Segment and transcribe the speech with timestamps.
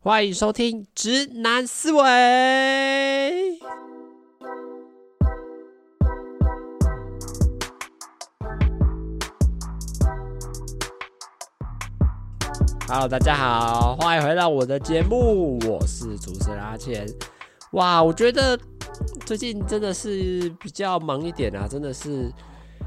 [0.00, 2.00] 欢迎收听《直男思维》。
[12.86, 17.04] Hello，大家好，欢迎回到我的节目，我是主持人阿钱。
[17.72, 18.56] 哇，我觉得
[19.26, 22.32] 最近真的是比较忙一点啊，真的是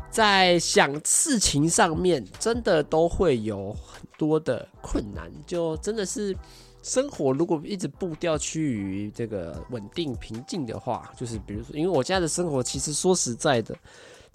[0.09, 6.33] 在想事情上面，真的都会有很多的困难，就真的是
[6.81, 13.75] 生活如果一直步调趋于这个稳定平静的话，就是比如说，因为我家的生活其实说实在的。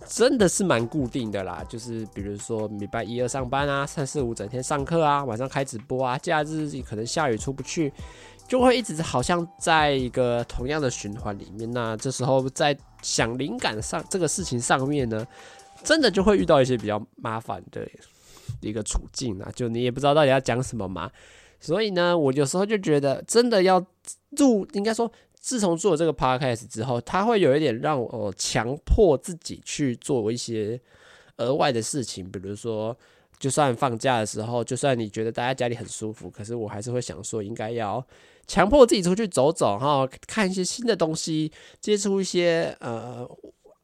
[0.07, 7.91] 真的是蛮固定的啦，就是比如说礼拜一二上班啊，三四五整天上课啊，晚上开直播啊，假日可能下雨出不去，
[8.47, 11.71] 就会一直好像在一个同样的循环里面。
[11.71, 15.27] 那这时候在想灵感上这个事情上面呢，
[15.83, 17.89] 真的就会遇到一些比较麻烦的
[18.61, 21.11] 一个处境啊，就你也不知道到底要讲什么嘛。
[21.61, 23.85] 所以呢，我有时候就觉得真的要
[24.31, 25.11] 入，应该说。
[25.39, 30.81] 自从做了这个 podcast 之后，他会有一点让我强迫自己去做一些
[31.37, 32.97] 额外的事情，比如说，
[33.39, 38.05] 就算放假的时候，就算你觉得待在家里很舒服，可是我还是会想说，应该要
[38.49, 43.25] 强迫自己出去走走，哈，看一些新的东西，接触一些呃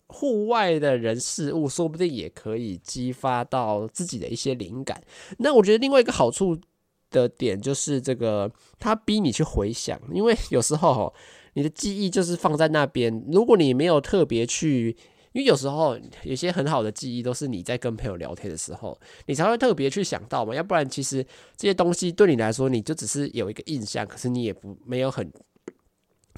[0.08, 5.00] 户外的人事物，说不定也可以激发到自己的一些灵感。
[5.38, 6.58] 那我觉得另外一个好处
[7.12, 11.14] 的点就是这个，他逼你去回想，因为 有时候。
[11.54, 14.88] 你的记忆就是放在那边，如果你没有特别去，
[15.32, 21.22] 因为有时候有些很好的记忆都是你在跟朋友聊天的时候，你才会特别去想到嘛，要不然其实
[21.54, 25.30] 这些东西对你来说，你就只是有一个印象，可是你也不没有很。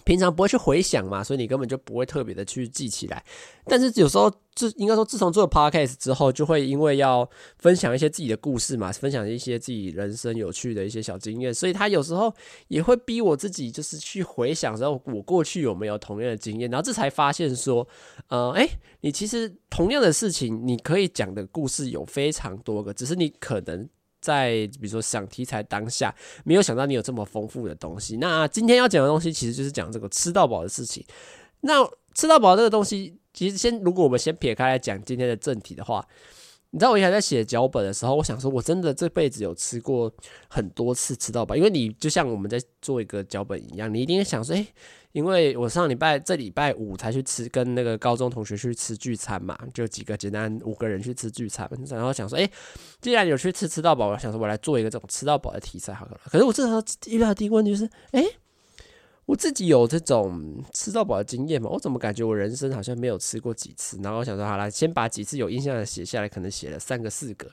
[0.05, 3.25] 平常不会去回想嘛，所以你根本就不会特别的去记起来。
[3.67, 7.28] 但是有时候，自应该说，自从做了 podcast 之后，就会因为要
[7.59, 12.34] 分享一些自己的故事嘛，分享一些自己人生有趣的一些小经验，所以他有时候
[12.69, 17.87] 也会逼我自己，就是去回想说，我过去有没有同样的经验，然后这才发现说，
[18.28, 18.69] 呃，诶，
[19.00, 23.88] 你其实同样的事情，你可以讲的故事有非常多个，只是你可能。
[24.24, 26.14] 在比如说想题材当下，
[26.44, 28.16] 没有想到你有这么丰富的东西。
[28.16, 31.04] 那今天要讲的东西，其实就是讲这个吃到饱的事情。
[31.60, 36.06] 那吃到饱这个东西，其实先如果我们先撇开来讲今天的正题的话。
[36.70, 40.12] 你知道我以前在写脚本的时候，我想说，我真的这辈子有吃过
[40.48, 44.66] 很多次吃到饱，因为你就像我们在做一个脚本一样，你一定想说，诶，
[45.14, 52.50] 因为我上礼拜这礼拜五才去吃，跟那个高中同学去吃聚餐嘛，就几个简单五个人去吃聚餐，然后想说，诶，
[53.00, 56.20] 既然有去吃吃到饱，我想说我来做一个这种吃到饱的题材好了。
[56.24, 58.26] 可是我这时候遇到第一个问题就是，诶。
[59.26, 61.70] 我自己有这种吃到饱的经验嘛？
[61.70, 63.98] 我怎么感觉我人生好像没有吃过几次？
[64.03, 67.48] 然后我想说，好了，先把几次有印象的写下来，可能写了三个四个。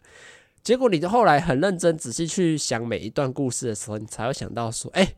[0.62, 5.14] 结果你后来很认真仔细去想每一段故事的时候，你才会想到说，哎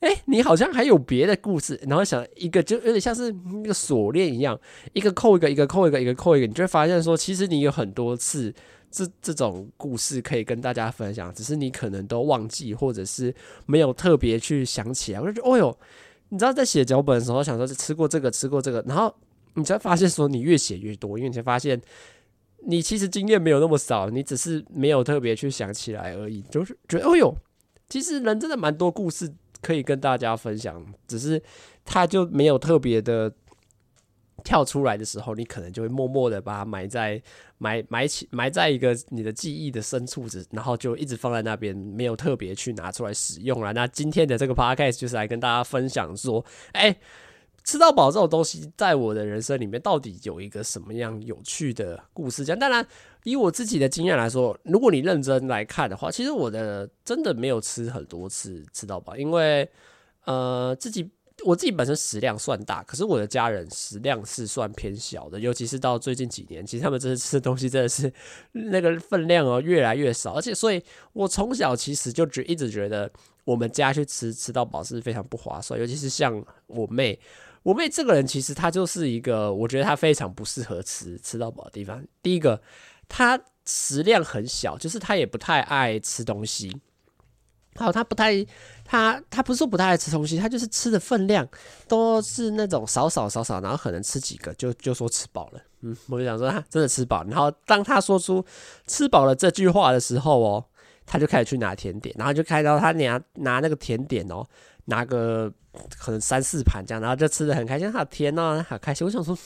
[0.00, 1.78] 哎，你好像还有别的故事。
[1.86, 4.58] 然后想一个就有点像是那个锁链一样，
[4.92, 8.54] 一个扣一个，一个扣一个，一个扣一个，你就会发现说，其实你有很多次。
[8.88, 13.34] 这这种故事可以跟大家分享，只是你可能都忘记，或者是
[13.66, 15.20] 没有特别去想起来。
[15.20, 15.78] 我就觉得，哦哟，
[16.28, 19.12] 你知道在写脚本的时候，想说是吃过这个，吃过这个，然后
[19.54, 21.78] 你才发现说你越写越多，因为你才发现
[22.64, 26.40] 你其实经验没有那么少，你只是没有特别去想起来而已。
[26.42, 27.36] 就是觉得，哦哟，
[27.88, 29.30] 其实人真的蛮多故事
[29.62, 31.42] 可以跟大家分享，只是
[31.84, 33.32] 它就没有特别的。
[34.44, 37.20] 跳出来的时候，你可能就会默默的把它埋在
[37.58, 43.72] 埋埋起埋在一个你的记忆的深处，子然后就一直放在那边，没有特别去拿出来使用了。
[43.72, 46.96] 那今天的这个 podcast 就是来跟大家分享说，哎，
[47.64, 52.44] 吃到饱这种东西，在我的人生里面到底有一个什么样有趣的故事？
[52.44, 52.86] 这样，当然，
[53.30, 59.68] 以我自己的经验来说，如果你认真来看的话，其实我的真的没有吃很多次吃到饱，因为
[60.24, 61.10] 呃自己。
[61.44, 68.10] 我自己本身食量算大，可是我的家人食量是算偏小的，尤其是到最近几年，其实他们真的吃的东西真的是
[68.52, 70.82] 那个分量哦越来越少，而且所以
[71.12, 73.08] 我从小其实就觉一直觉得
[73.44, 77.20] 我们家去吃吃到饱是非常不划算，尤其是像我妹，
[77.62, 82.02] 我妹这个人其实她就是一个我觉得她非常不适合吃吃到饱的地方。
[82.22, 82.58] 第一个，
[83.08, 86.80] 他食量很小，就是他也不太爱吃东西。
[87.76, 88.32] 好，他不太，
[88.84, 91.46] 他他不是说不太爱吃东西，他就是吃的分量
[91.86, 95.60] 都是那种少少少少，然后可能吃几个就就说吃饱了。
[95.82, 97.22] 嗯，我就想说他真的吃饱。
[97.24, 98.42] 然后当他说出
[98.86, 100.64] 吃饱了这句话的时候哦，
[101.04, 104.42] 他就开始去拿甜点，然后就看到他拿拿那个甜点哦，
[104.86, 105.52] 拿个
[105.98, 107.92] 可能三四盘这样，然后就吃的很开心。
[107.92, 109.06] 好甜哦，好开心。
[109.06, 109.36] 我想说，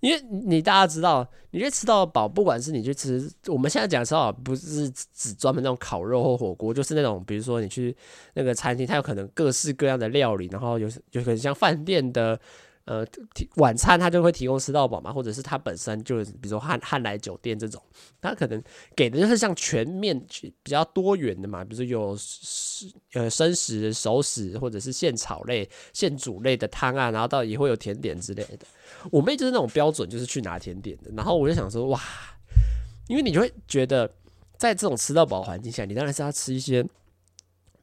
[0.00, 7.96] 因为你大家知道，你去吃到饱，不管是你去吃，我们现在讲的吃到饱，不是只专门那种烤肉或火锅，就是那种比如说你去
[8.34, 12.38] 那个餐厅，它有可能各式各样的料理，然后有有可能像饭店的。
[12.86, 13.02] 呃，
[13.56, 17.82] 晚餐他就会提供吃到饱嘛，或者是他本身就是，比如说汉汉来酒店这种，
[18.20, 18.62] 他可能
[18.94, 20.18] 给的就是像全面
[20.62, 22.14] 比较多元的嘛，比如说有
[23.14, 28.66] 呃生食、熟食，或者是现炒类、现煮类的汤啊，然后到也会有甜点之类的。
[29.10, 31.10] 我妹就是那种标准，就是去拿甜点的。
[31.16, 31.98] 然后我就想说，哇，
[33.08, 34.06] 因为你就会觉得，
[34.58, 36.86] 在这种吃到饱环境下，你当然是要吃一些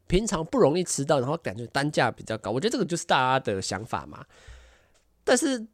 [0.06, 2.52] 平常不容易吃到，然后感觉单价比较高。
[2.52, 4.24] 我觉得这个就是大家的想法嘛。
[5.32, 5.66] 但是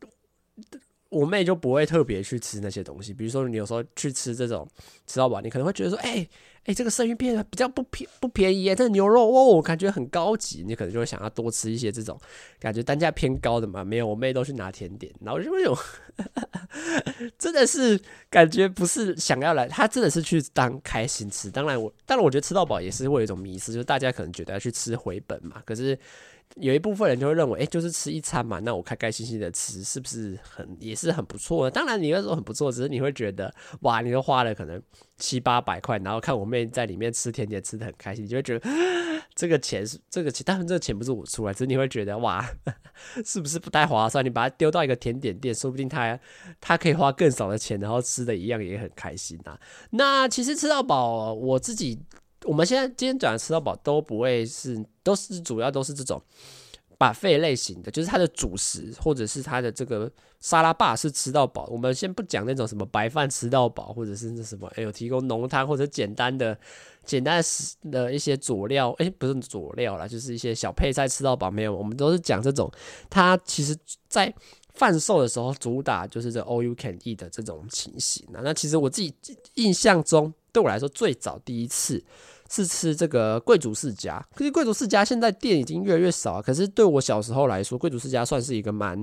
[1.09, 4.69] 我妹就不会特别去吃那些东西，比如说你有时候去吃这种
[5.07, 6.27] 吃到饱，你可能会觉得说，哎、
[6.65, 12.21] 哎、这个生鱼片比较不便不便宜耶，这个牛肉哦，我感觉很高级，你可能就会想要多吃一些这种
[12.59, 13.83] 感觉单价偏高的嘛。
[13.83, 15.75] 没有，我妹都去拿甜点，然后就那种
[17.39, 17.99] 真的是
[18.29, 21.49] 感觉不是想要来，她真的是去当开心吃。
[21.49, 25.97] 当然我，当然我觉得吃到饱也是会有一种迷思，就是大家可能觉得要去吃回本嘛，可是。
[26.55, 31.71] 有一部分人就会认为，哎、就是吃一餐嘛，那我开开心心的吃，是不是很也是很不错的？
[31.71, 34.81] 当然，你会说很不错，只是你会觉得，哇，你都花了可能
[35.17, 38.67] 七八百块，然后看我妹在里面吃甜点吃得很开心，你就会觉得
[39.35, 42.43] 这个钱是这个钱，当然这个钱不是我出来，只是你会觉得，哇，
[43.23, 44.25] 是不是不太划算？
[44.25, 46.19] 你把它丢到一个甜点店，说不定他
[46.59, 49.59] 他可以花更少的钱，然后吃的一样也很开心啊。
[49.91, 51.99] 那其实吃到饱，我自己。
[52.43, 56.21] 我们现在今天讲的吃到饱都不会是，都是主要都是这种
[56.97, 61.65] buffet 类型的，就是它的主食或者是它的这个沙拉吧是吃到饱。
[61.71, 66.57] 我们先不讲那种什么白饭吃到饱，或者是那什么哎有提供浓汤或者简单的
[67.03, 71.75] 简单的食的一些佐料，哎不是佐料啦，就是一些小配菜吃到饱没有。
[71.75, 72.71] 我们都是讲这种，
[73.09, 73.75] 它其实
[74.07, 74.33] 在
[74.73, 78.41] 贩售的时候主打就是这 all you can eat 的这种情形啊。
[78.43, 79.13] 那其实我自己
[79.55, 80.33] 印象中。
[80.51, 82.03] 对我来说，最早第一次
[82.49, 84.25] 是吃这个贵族世家。
[84.35, 86.41] 可是贵族世家现在店已经越来越少。
[86.41, 88.99] 可是对我小时候来说，贵族世家算是一个蛮，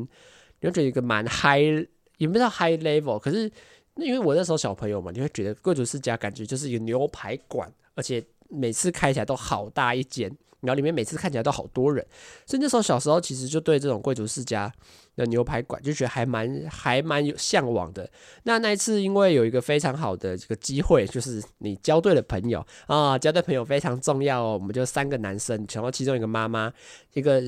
[0.61, 1.87] 你会觉得一个蛮 high，
[2.19, 3.19] 也不知道 high level。
[3.19, 3.51] 可是
[3.95, 10.35] 那因为我那时候小朋友嘛，你会觉得贵族世家感觉就是一个牛排馆，而且每次开起来都好大一间。
[10.65, 12.05] 然后里面每次看起来都好多人，
[12.47, 14.73] 所以那时候小时候其实就对这种贵族世家
[15.17, 18.09] 的牛排馆就觉得还蛮还蛮有向往的。
[18.45, 24.55] 那那一次因为有一个非常好的这个机会，就是你交对了朋友啊，交对朋友非常重要哦。
[24.55, 26.73] 我们就三个男生，然后其中一个妈妈，
[27.13, 27.43] 一个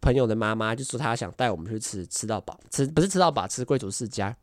[0.00, 4.34] 朋友的妈妈就说她想带我们去吃吃到饱，吃不是吃到饱，吃贵族世家，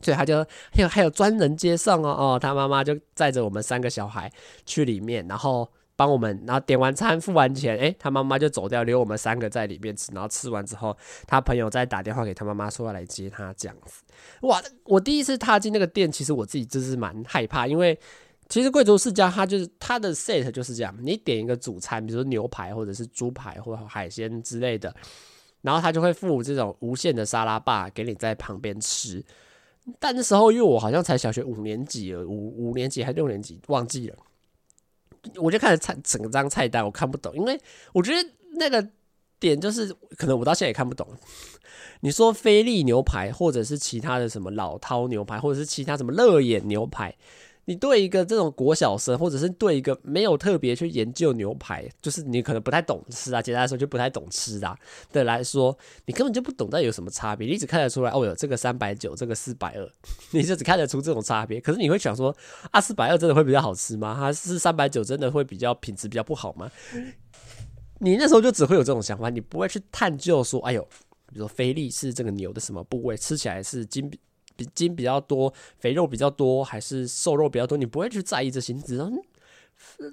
[0.00, 4.32] 所以他就还有还有专人接送哦哦，他妈妈就载着我们三个小孩
[4.64, 5.68] 去里面，然后。
[5.98, 10.12] 帮我们，然后点完餐付完钱，诶，他妈妈就走掉，留我们三个在里面吃。
[10.12, 10.96] 然后吃完之后，
[11.26, 14.04] 他朋友再打电话给他妈妈说要来接他，这样子。
[14.42, 17.98] 哇，我第一次踏进那个店，其实我自己就是蛮害怕，因为
[18.48, 24.94] 其实贵族世家它就是它的 set 就是这样，你点一个主餐，比如说牛排或者是猪排或海鲜之类的，
[25.62, 29.20] 然后他就会附这种无限的沙拉吧给你在旁边吃。
[29.98, 34.16] 但那时候因为我好像才小学五年级，五五年级还六年级忘记了。
[35.36, 37.60] 我就看着菜整张菜单，我看不懂，因为
[37.92, 38.86] 我觉得那个
[39.38, 41.06] 点就是可能我到现在也看不懂。
[42.00, 47.14] 你说菲力牛排，或者是其他的什么老饕牛排，或者是其他什么乐眼牛排。
[47.68, 54.74] 你对一个这种国小生，或者是对一个没有特别去研究牛排，就是你可能不太懂吃啊，简单来说就不太懂吃啊
[55.12, 57.46] 的来说，你根本就不懂得有什么差别。
[57.46, 59.86] 你只看得出来哦，有这个三百九，这个四百二，
[60.32, 61.60] 你就只看得出这种差别。
[61.60, 62.34] 可是你会想说，
[62.70, 64.14] 啊，四百二真的会比较好吃吗？
[64.14, 66.70] 还是三百九真的会比较品质比较不好吗？
[67.98, 70.82] 你那时候就只会有这种想法，你不会去探究说，哎呦，
[71.26, 74.10] 比如说菲力是这个牛的什么部位，吃起来是筋。
[74.58, 77.78] 比筋比较多，肥肉比较多，还是瘦肉比较多？
[77.78, 79.08] 你不会去在意这些，你知道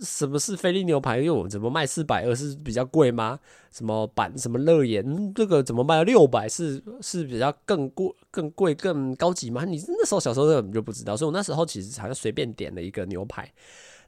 [0.04, 1.18] 什么是菲力牛排？
[1.18, 3.40] 因为我怎么卖四百二是比较贵吗？
[3.72, 9.66] 什么板什么乐眼这个怎么卖六百是是比较更贵、更贵、更高级吗？
[9.66, 13.52] 你那时候小时候根本就不知道，所以我那时候其实好像随便点了一个牛排。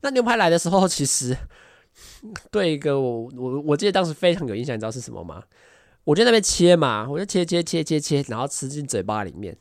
[0.01, 1.35] 那牛排来的时候，其实
[2.51, 5.43] 对一个我我我记得当时非常有印象，你知道是什么吗？
[6.03, 9.57] 我就在那边切嘛，我就切切切切切，然后吃进嘴巴里面。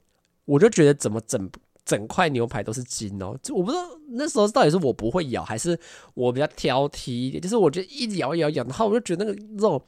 [0.47, 1.51] 我就觉得怎么整
[1.85, 5.79] 整块牛排都是筋哦，就我不知道那时候到底是我不会咬，还是
[6.15, 7.41] 我比较挑剔一点。
[7.41, 9.81] 就是我觉得一直咬咬咬，然后我就觉得那个肉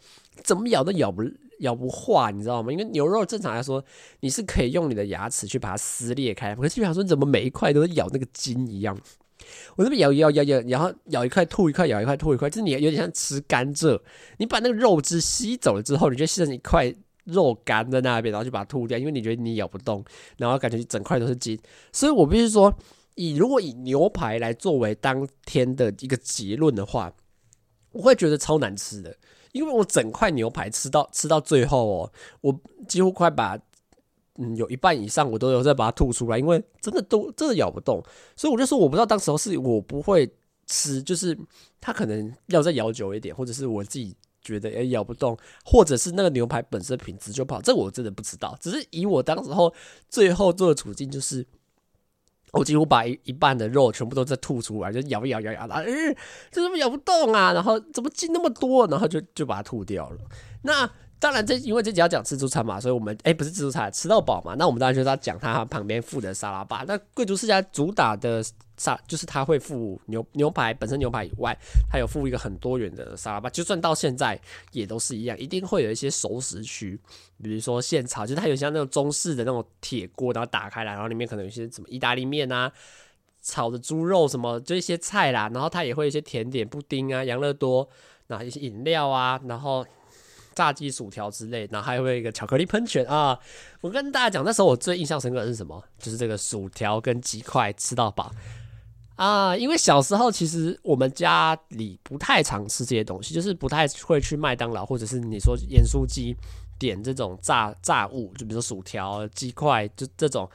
[0.45, 1.25] 怎么咬都咬不
[1.61, 2.71] 咬不化，你知道吗？
[2.71, 3.85] 因为牛肉正常来说
[4.21, 8.97] 你是可以用你的牙齿去把它撕裂开，可是就想说你怎么每一块都是咬那个筋一样？
[9.75, 14.00] 我这边咬咬咬咬，然后咬一块吐一块，咬一块吐一块，就是你有点像吃甘蔗，
[14.37, 16.95] 你把那个肉汁吸走了之后，你就剩一块。
[17.28, 20.04] 肉干在那边，然后就把它吐掉，因为你觉得你咬不动，
[20.37, 21.58] 然后感觉整块都是筋。
[21.92, 22.75] 所以我必须说，
[23.14, 27.12] 以如果以牛排来作为当天的一个结论的话，
[27.92, 29.16] 我会觉得超难吃的，
[29.52, 33.58] 因为我整块牛排吃到吃到最后哦，我几乎快把。
[34.40, 38.00] 嗯，有一半以上我都有在把它吐出来，因为真的都真的咬不动，
[38.37, 40.32] 所以我就说我不知道当时候是我不会
[40.68, 41.37] 吃，就是
[41.80, 44.14] 它可能要再咬久一点，或者是我自己
[44.49, 48.57] 觉得也咬不动，或者是那个牛排本身品质就不好，这我真的不知道。
[48.61, 49.73] 只是以我当时候
[50.09, 51.47] 最后做的处境，就是
[52.52, 56.17] 我几乎把一一半的肉全部都在吐出来，就咬一咬咬咬，啊，嗯，
[56.50, 57.52] 这怎么咬不动啊？
[57.52, 58.87] 然后怎么进那么多？
[58.88, 60.19] 然后就就把它吐掉了。
[60.62, 60.90] 那。
[61.21, 64.55] 当然，这因为这集要讲自助餐嘛，所以我们哎、不是自助餐，吃到饱嘛。
[64.57, 66.85] 那我们当然就是要讲它旁边附的沙拉吧。
[66.87, 68.41] 那贵族世家主打的
[68.77, 71.59] 沙，就是它会附牛牛排本身牛排以外，
[71.91, 73.51] 它有附一个很多元的沙拉吧。
[73.51, 76.97] 就算到现在也都是一样，一定会有一些熟食区，
[77.43, 82.71] 比如说现炒，就是它有像那种中式的那种铁锅，然后打开来，然后里面可能有一些什么意大利面啊、
[83.43, 85.51] 炒的猪肉什么，就一些菜啦。
[85.53, 87.89] 然后它也会一些甜点、布丁啊、养乐多，
[88.29, 89.85] 然后一些饮料啊，然后。
[90.59, 93.38] 炸鸡、薯条之类，然后还有一个巧克力喷泉啊！
[93.81, 95.81] 我跟大家讲，那时候我最印象深刻的是什么？
[96.00, 98.33] 就是这个薯条跟鸡块吃到饱
[99.15, 99.57] 啊！
[99.57, 106.35] 因为小时候其实我们家里不太常吃这些东西，就是不太会去麦当劳或者是你说盐酥鸡
[106.77, 110.50] 点这种炸炸物，就比如说薯条、鸡块，就这种，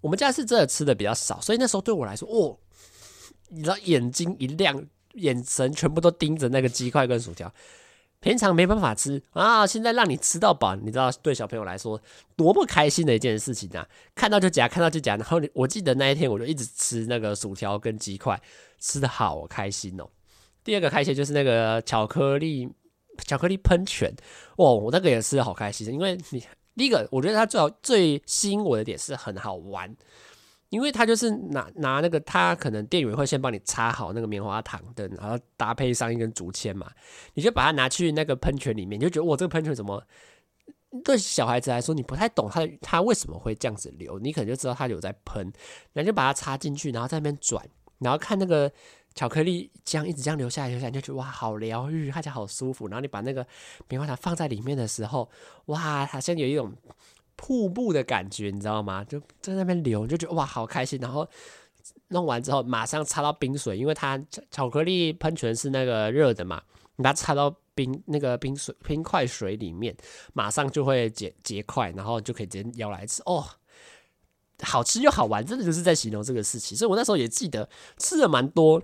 [0.00, 2.56] 我们家是真的吃的比较少，所以那时候对我来说，哦，
[3.50, 4.82] 你知道眼睛一亮，
[5.16, 7.52] 眼神全部都盯着那个鸡块跟薯条。
[8.22, 12.00] 平常没办法吃啊，现在让你吃到饱，你知道对小朋友来说
[12.36, 13.84] 多么开心的一件事情啊！
[14.14, 15.16] 看到就夹，看到就夹。
[15.16, 18.40] 然后我记得那一天，我就一直吃那个薯条跟鸡块，
[18.78, 20.08] 吃得好开心哦。
[20.62, 22.68] 第二个开心就是那个巧克力
[23.26, 24.14] 巧克力喷泉，
[24.58, 26.40] 哇，我那个也吃得好开心，因为你
[26.76, 29.92] 第一个，我觉得它最好最吸引我的点是很好玩。
[30.72, 36.90] 因为他就是拿拿那个，他可能店员会先帮你插好那个棉花糖的，然后搭配上一根竹签嘛，
[37.34, 40.02] 你就把它拿去那个喷泉里面，你就觉得我，这个喷泉怎么
[41.04, 45.52] 对小孩子来说你不太懂他他为什么会这样子流，你可能就知道他有在喷，
[45.92, 47.62] 然后就把它插进去，然后在那边转，
[47.98, 48.72] 然后看那个
[49.14, 52.88] 巧克力浆一直这样流下来流下来，你就觉得哇，好疗愈，看起来好舒服。
[52.88, 53.46] 然后你把那个
[53.90, 55.28] 棉花糖放在里面的时候，
[55.66, 56.72] 哇，好像有一种。
[57.44, 59.02] 瀑布的感觉，你知道吗？
[59.02, 60.96] 就在那边流，就觉得哇，好开心。
[61.00, 61.28] 然后
[62.10, 64.16] 弄完之后，马上插到冰水，因为它
[64.48, 66.62] 巧克力喷泉是那个热的嘛，
[66.94, 69.92] 你把它插到冰那个冰水冰块水里面，
[70.34, 73.20] 马上就会结结块，然后就可以直接舀来吃。
[73.26, 73.44] 哦，
[74.62, 76.78] 好吃又好玩，真的就是在形容这个事情。
[76.78, 77.68] 所以我那时候也记得
[77.98, 78.80] 吃了蛮多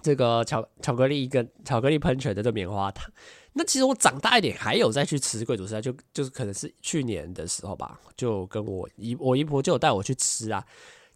[0.00, 3.12] 这个巧巧克力跟巧克力喷泉的这棉花糖。
[3.52, 10.64] 那其实我长大一点，还有再去吃贵族食材，就就是可能是去年的时候吧，就跟我姨我姨婆就有带我去吃啊。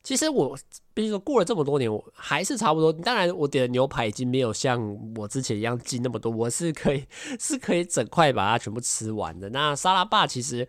[0.03, 0.59] 其实我，
[0.93, 2.93] 比如说过了这么多年，我还是差不多。
[2.93, 7.05] 当然，我点的牛排已经没有像我之前一样进那么多，我是可以
[7.39, 9.49] 是可以整块把它全部吃完的。
[9.51, 10.67] 那沙拉霸其实。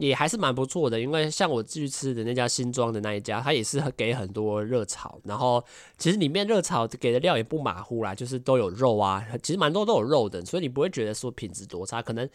[0.00, 5.62] 也还是蛮不错的，因为像我继续吃的那家新庄的那一家，它也是给很多热炒，然后
[5.96, 12.00] 其实里面热炒给的料也不马虎啦，就是都有肉啊，其实蛮多都有肉的，所以你不会觉得说品质多差。
[12.00, 12.28] 可能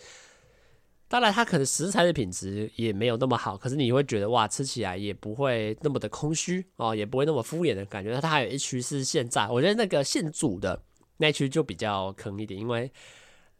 [1.07, 8.19] 当然它可能食材的品质也没有那么好，可是你会觉得哇，吃起来也不会那么的空虚哦，也不会那么敷衍的感觉。
[8.19, 10.81] 它还有一区是现炸，我觉得那个现煮的
[11.17, 12.91] 那一区就比较坑一点，因为。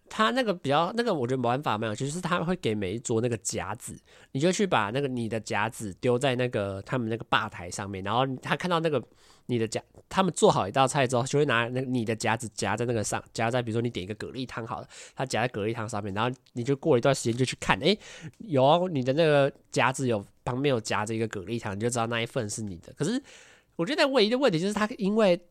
[0.10, 3.98] 他那个比较那个，我觉得玩法没有趣，就是他会给每一桌那个夹子，
[4.32, 9.04] 你就去把那个你的夹子丢在那个他们那个吧台上面，然后他看到那个
[9.48, 17.98] 你的夹，他们做好一道菜之后，就会拿那个你的夹子夹在那个上，夹在比如说你点一个蛤蜊汤好了，他夹在蛤蜊汤上面，然后你就过一段时间就去看，诶，
[18.38, 22.94] 有你的那个夹子有旁边有夹着一个蛤蜊汤，你就知道那一份是你的。
[22.94, 23.20] 可是
[23.76, 25.42] 我觉得唯一的问题就是他因为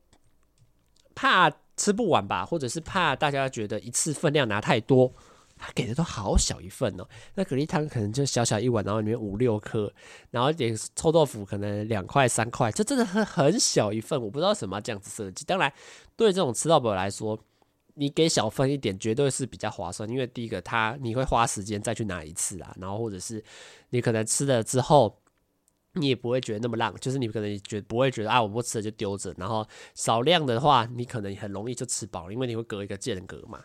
[1.14, 1.50] 怕。
[1.76, 5.12] 吃不完吧，或者是怕大家觉得一次分量拿太多，
[5.56, 7.08] 他给的都好小一份哦。
[7.34, 9.92] 那蛤蜊汤可能就小小一碗，然后里面五六颗，
[10.30, 14.20] 然后点臭豆腐可能两块三块，这真的很很小一份。
[14.20, 15.44] 我不知道什么这样子设计。
[15.44, 15.72] 当然，
[16.16, 17.38] 对这种吃到饱来说，
[17.94, 23.42] 你给小份一点绝对是比较划算，因为第一个他你会花时间再去拿一次啊，然后或者是
[23.90, 25.16] 你可能吃了之后。
[25.94, 29.34] 你也不会觉得那么浪，就是你可能觉不会觉得啊，我不吃了就丢着。
[29.36, 33.60] 然后少量的话，你可能很容易就吃饱，因为你会隔一个间隔嘛。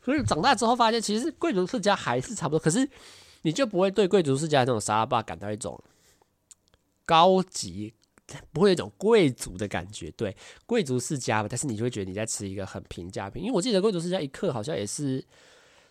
[0.00, 2.88] 所以长大之后发现，其实贵族世家还是差不多，可是
[3.42, 5.82] 你就不会对贵族世家这种沙拉吧感到一种
[7.04, 7.92] 高级，
[8.52, 10.10] 不会有一种贵族的感觉。
[10.12, 10.36] 对，
[10.66, 13.42] 贵族世家吧，但是你就会觉得你在吃一个很平价品。
[13.42, 15.24] 因为我记得贵族世家一克好像也是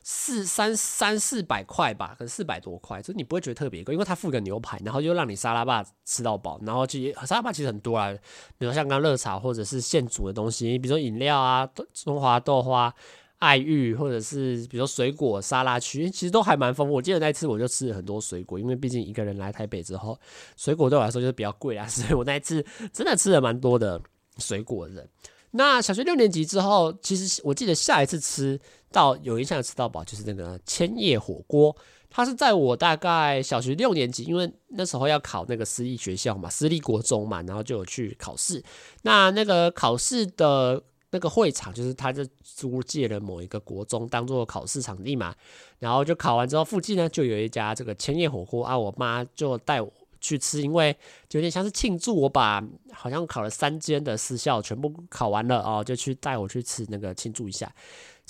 [0.03, 8.11] 四三三四百块吧，可能四百多块，就你不会觉得特别贵，因为它附个牛排，然后又让你沙拉吧吃到饱，然后其实沙拉吧其实很多啊，
[8.57, 12.93] 比如像刚热炒或者是现煮的东西，比如说饮料啊，中华豆花。
[13.41, 16.93] 爱玉，或者是比如说水果沙拉区，其实都还蛮丰富。
[16.93, 20.15] 我记得那一次我就吃了很多水果，因为毕竟一个人来台北之后，
[20.55, 23.99] 水果对我来说就是比较贵啊， 所以我那一次真的吃了蛮多的
[24.37, 25.07] 水果的。
[25.49, 28.59] 那小学六年级之后，其实我记得下一次吃
[28.91, 31.75] 到有印象吃到饱，就是那个千叶火锅。
[32.09, 38.63] 它是在我大概小学六年级，因为那时候要考那个私立学校嘛，私立国中嘛，然后就有去考试。
[39.03, 40.83] 那那个考试的。
[41.13, 45.35] 那个会场就是他就租借了某一个国中当做考试场地嘛，
[45.77, 50.95] 然后就考完之后，附近呢就有一家这个千叶火锅啊，我妈就带我去吃，因为
[51.27, 57.69] 就有点像是庆祝我把好像考了三间的私校全部考完了哦，就去带我去吃那个庆祝一下。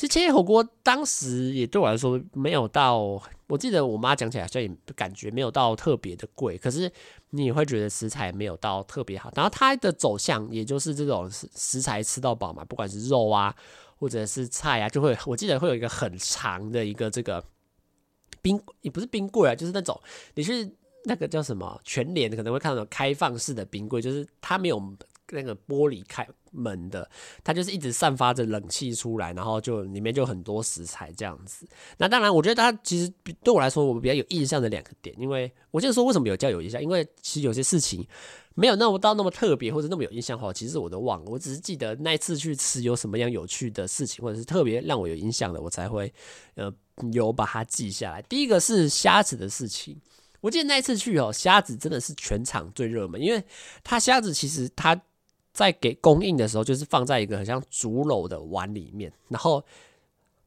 [0.01, 6.91] 其实千叶火锅当时也对我来说没有到，我记得我妈讲起来好像也感觉没有到特别的贵，可是
[7.29, 9.31] 你会觉得食材没有到特别好。
[9.35, 13.55] 然后它的走向也就是这种食食材吃到饱嘛，不管是肉啊
[13.99, 17.43] 或者是菜啊，就会我记得会有一个很长的一个这个
[18.41, 20.01] 冰，也不是冰柜啊，就是那种
[20.33, 20.67] 你是
[21.03, 24.81] 那个叫什么全联可能会看到开放式的冰柜，就是它没有。
[25.31, 27.09] 那个玻璃开门的，
[27.43, 31.65] 它就是一直散发着冷气出来，然后就里面就很多食材这样子。
[31.97, 33.11] 那当然，我觉得它其实
[33.43, 38.05] 对我来说，我比较有印象的两个点，因为我就说为什么有叫有印象，因为其实有些事情
[38.53, 41.31] 没有那么到那么特别或者那么有印象的话，其实我都忘了。
[41.31, 46.13] 我只是记得那一次去吃有什么样有趣的事情，或者是特别让我有印象的，我才会
[46.55, 46.71] 呃
[47.13, 48.21] 有把它记下来。
[48.23, 49.97] 第一个是虾子的事情，
[50.41, 53.41] 我记得那一次去哦，虾子真的是全场最热门，因为
[53.85, 55.01] 它虾子其实它。
[55.53, 59.63] 在给供应的时候，就是放在一个很像竹篓的碗里面，然后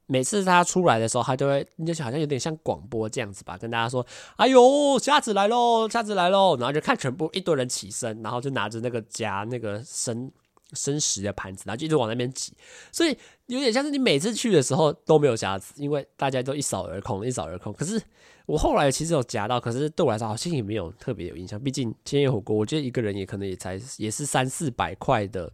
[0.07, 4.07] 每次它出来的时候，它就会就好像有点像广播这样子吧，跟大家说
[4.37, 10.31] ：“哎呦，虾子来喽，虾子来喽！”然后就看全部一堆人起身，然后就拿着那个夹那个生
[10.73, 12.53] 生食的盘子，然后就一直往那边挤，
[12.91, 17.73] 所以有点像是你每次去的时候都没有虾子，因为大家都一扫而空，一扫而空。
[17.73, 18.01] 可是。
[18.47, 21.59] 我后来其实有夹到，可是对我来说好像也没有特别有印象。
[21.59, 25.51] 毕竟千叶火锅，我觉得一个人也可能也才也是三四百块的，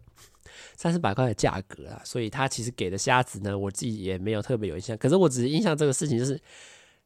[0.75, 2.01] 三四百块的价格啊。
[2.03, 4.97] 所以他其实给的虾子呢，我自己也没有特别有印象。
[4.97, 6.37] 可是我只是印象这个事情，就是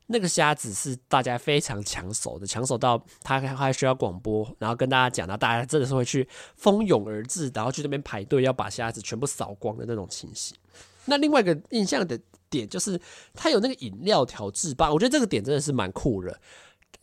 [0.08, 10.58] 那个虾子是大家非常抢手的，抢手到他还需要广播，然后跟大家讲，到大家真的是会去蜂拥而至，然后去那边排队要把虾子全部扫光的那种情形。
[11.06, 12.20] 那另外一个印象的。
[12.48, 12.98] 点就是
[13.34, 16.40] 它有那个饮料调制吧，我觉得这个点真的是蛮酷的，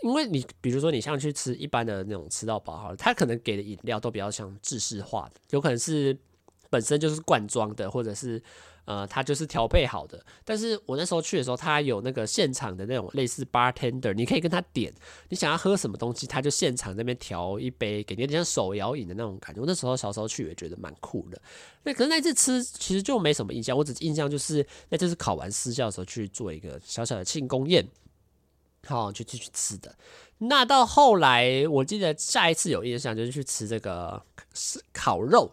[0.02, 6.16] 因为你比如说你像去吃一般的那种吃到饱好了，它可能给的饮料都比较像制式化的，有可能是
[6.72, 8.42] 本身就是罐装的，或者是。
[8.85, 14.92] 呃，它就是调配好的，但是我那时候去的时候，它有那个现场的那种类似 bartender，你可以跟他点
[15.28, 19.61] 你想要喝什么东西，他就现场那边调一杯给你，有点像手摇饮的那种感觉。
[19.61, 21.40] 我那时候小时候去也觉得蛮酷的。
[21.85, 27.87] 那可是那次吃其实就没什么印象，我只印象就是那次是考完私校的时候去做一个小小的庆功宴，
[28.88, 29.94] 好就继续吃的。
[30.38, 34.20] 那到后来我记得下一次有印象就是去吃这个
[34.92, 35.52] 烤肉。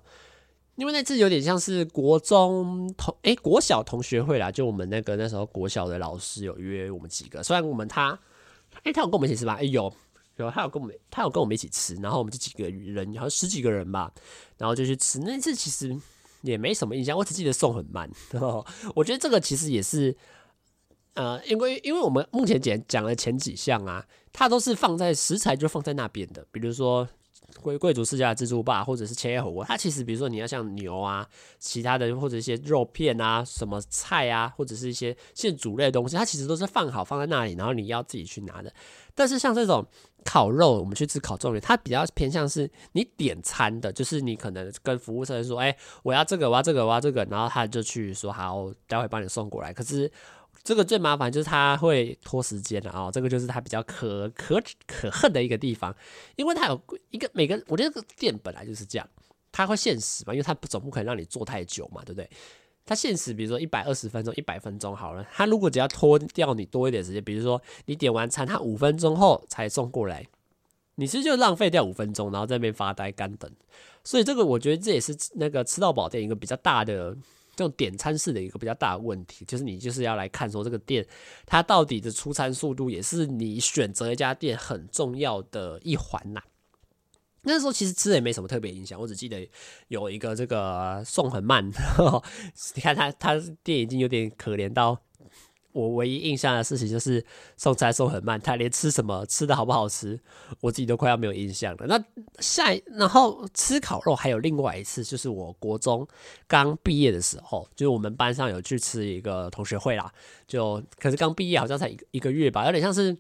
[0.80, 8.18] 因为那次有点像是国中同诶、国小同学会啦，就我们那个那时候国小的老师有约我们几个，虽然我们他
[8.84, 9.56] 诶、他有跟我们一起吃吧？
[9.56, 9.94] 诶、有
[10.38, 14.10] 有他有跟我们他有跟我们一起吃，然后我们这几个人好像十几个人吧，
[14.58, 15.20] 然后就去吃。
[15.20, 15.94] 那次其实
[16.44, 18.10] 也没什么印象，我只记得送很慢。
[18.96, 20.16] 我觉得这个其实也是
[21.16, 27.06] 呃，因为因为我们目前讲讲的前几项啊，它都是放在食材就放在那边的，比如说。
[27.62, 38.74] 贵贵族世家的自助吧，或者是切火锅，它其实比如说你要像牛啊，其他的或者一些肉片啊，什么菜啊，或者是一些现煮类的东西，它其实都是放好放在那里，然后你要自己去拿的。
[39.14, 39.86] 但是像这种
[40.24, 49.74] 烤肉，我们去吃烤肉，它比较偏向是你点餐的，就是你可能跟服务生说，哎，我要这个，我要这个，我要这个，然后他就去说好，待会帮你送过来。
[49.74, 50.12] 可是。
[50.70, 55.96] 这个最麻烦就是它会拖时间了啊、这个就是它比较可可可恨的一个地方，
[56.36, 56.80] 因为它有
[57.10, 59.10] 一个每个，我觉得这个店本来就是这样，
[59.52, 62.30] 它会限时嘛，因为它总不可能让你做太久嘛，对不对？
[62.86, 70.24] 它限时，比如说一百二十分钟、一百分钟好了，它如果只要拖掉你多一点时间，比如说你点完餐，它五分钟后才送过来，
[70.98, 73.52] 你是就浪费掉五分钟，然后在那边发呆干等，
[74.04, 77.18] 所以这个我觉得这也是那个吃到饱店一个比较大的。
[77.60, 81.06] 这种点餐式的一个比较大的问题，就是你就是要来看说这个店
[81.46, 86.42] 它到底的出餐速度，也是你选择一家店很重要的一环呐。
[87.42, 89.46] 那时候其实吃的也没什么特别影响，我只记得
[89.90, 91.70] 有一个这个送很慢，
[92.76, 95.02] 你看他他店已经有点可怜到，
[95.72, 97.24] 我唯一印象的事情就是
[97.58, 100.20] 送餐送很慢，他连吃什么吃的好不好吃，
[100.62, 101.86] 我自己都快要没有印象了。
[101.88, 102.04] 那
[102.40, 106.08] 下然后吃烤肉还有另外一次，就是我国中
[106.48, 110.12] 刚毕业的时候，就是我们班上有去吃一个同学会啦，
[110.48, 113.16] 就可是刚毕业好像才一一个月吧，有点像是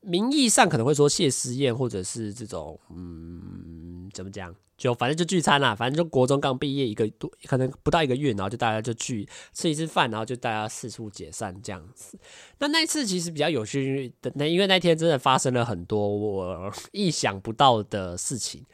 [0.00, 3.49] 名义上可能会说谢师宴或者是这种嗯
[4.12, 4.54] 怎么讲。
[4.76, 12.18] 就反正就聚餐啦，反正就国中刚毕业一个多，可能不到一个月，然后就大家就去吃一次饭，然后就大家四处解散这样子。
[12.60, 18.64] 那那一次其实比较有趣的，那因为那天真的发生了很多我意想不到的事情。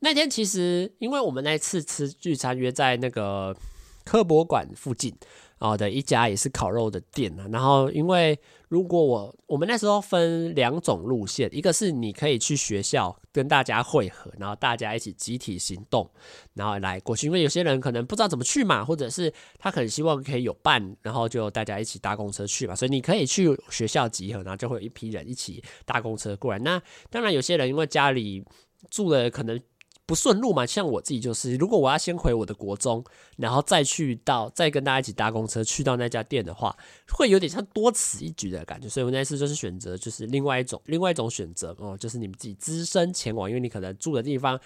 [0.00, 3.56] 那天其实因为我们那次吃聚餐约在那个
[4.04, 5.16] 科博馆附近。
[5.58, 8.38] 哦的一家也是烤肉的店啊，然后因为
[8.68, 16.10] 如果我我们那时候分两种路线，一个是你可以去学校跟大家会合，然后大家一起集体行动，
[16.54, 26.58] 然后来过去，因为有些人可能不知道怎么去嘛，或者是他可能希望可以有伴，然后就大家一起搭公车去嘛，所以你可以去学校集合，然后就会有一批人一起搭公车过来。
[26.58, 28.44] 那当然有些人因为家里
[28.90, 29.58] 住的可能。
[30.06, 33.04] 不顺路嘛，像我自己就是，如果我要先回我的国中，
[33.36, 36.76] 然后再去到，再跟大家一起搭公车去到那家店的话，
[37.10, 38.88] 会有点像多此一举的感觉。
[38.88, 44.58] 所以我那次就是选择，就是另外一种，另外一种选择哦，就是你们自己只身前往，因为你可能住的地方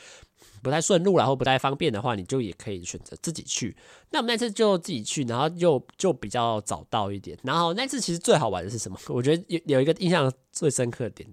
[0.62, 3.74] 不太顺路，然后不太方便的话，你就也可以选择自己去。
[4.10, 7.38] 那我们那次就自己去，然后又就比较早到一点。
[7.42, 8.98] 然后那次其实最好玩的是什么？
[9.08, 11.26] 我觉得有有一个印象最深刻的点，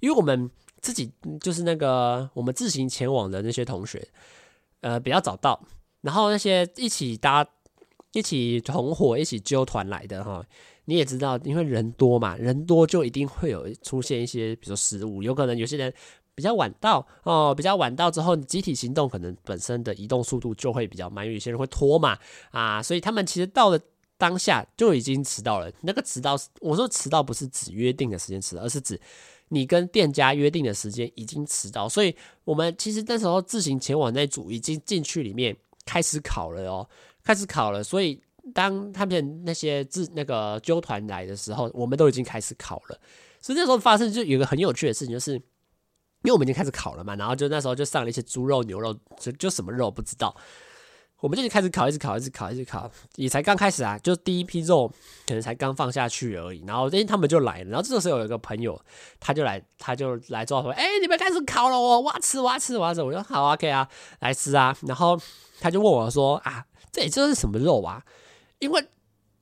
[0.00, 0.50] 因为我们。
[0.80, 1.10] 自己
[1.40, 4.06] 就是那个我们自行前往的那些同学，
[4.82, 5.60] 呃，比较早到，
[6.02, 7.44] 然后那些一起搭、
[8.12, 10.44] 一起同伙、一起揪团来的哈，
[10.84, 15.92] 你也知道，因为人多嘛，人多就一定会有出现一些，比如说失误，有可能有些人
[16.34, 22.16] 比较晚到哦，比较晚到之后，集体行动可能本身的移动速度就会比较慢，有些人会拖嘛
[22.50, 23.80] 啊，所以他们其实到了
[24.18, 25.72] 当下就已经迟到了。
[25.80, 29.00] 那个迟到，我说迟到不是指约定的时间迟，而是指。
[29.48, 36.88] 你跟店家约定的时间已经迟到，所以我们其实那时候自行前往那组已经进去里面开始烤了哦，
[37.22, 37.84] 开始烤了。
[37.84, 38.20] 所以
[38.52, 42.98] 当他们那些自那个纠团来的时候，我们都已经开始烤了。
[43.40, 45.42] 所以那时候发生就有个很有趣的事情，就是因
[46.24, 50.36] 为我们已经开始烤了嘛，然后就那时候就上了一些猪肉、牛肉，就就什么肉不知道。
[51.20, 54.86] 我们就开始烤，一直烤，一直烤，一直烤，也才刚开始啊，就第一批肉
[55.26, 56.62] 可能才刚放下去而已。
[56.66, 57.70] 然后，哎，他们就来了。
[57.70, 58.78] 然后这个时候有一个朋友，
[59.18, 63.88] 他就来，他就来之后说：“哎，你们开始烤了哦，我要吃，哇吃，我要吃。”我说：“好啊，可以啊，
[64.20, 65.18] 来吃啊。”然后
[65.58, 68.04] 他就问我说：“啊，这这是什么肉啊？”
[68.60, 68.86] 因为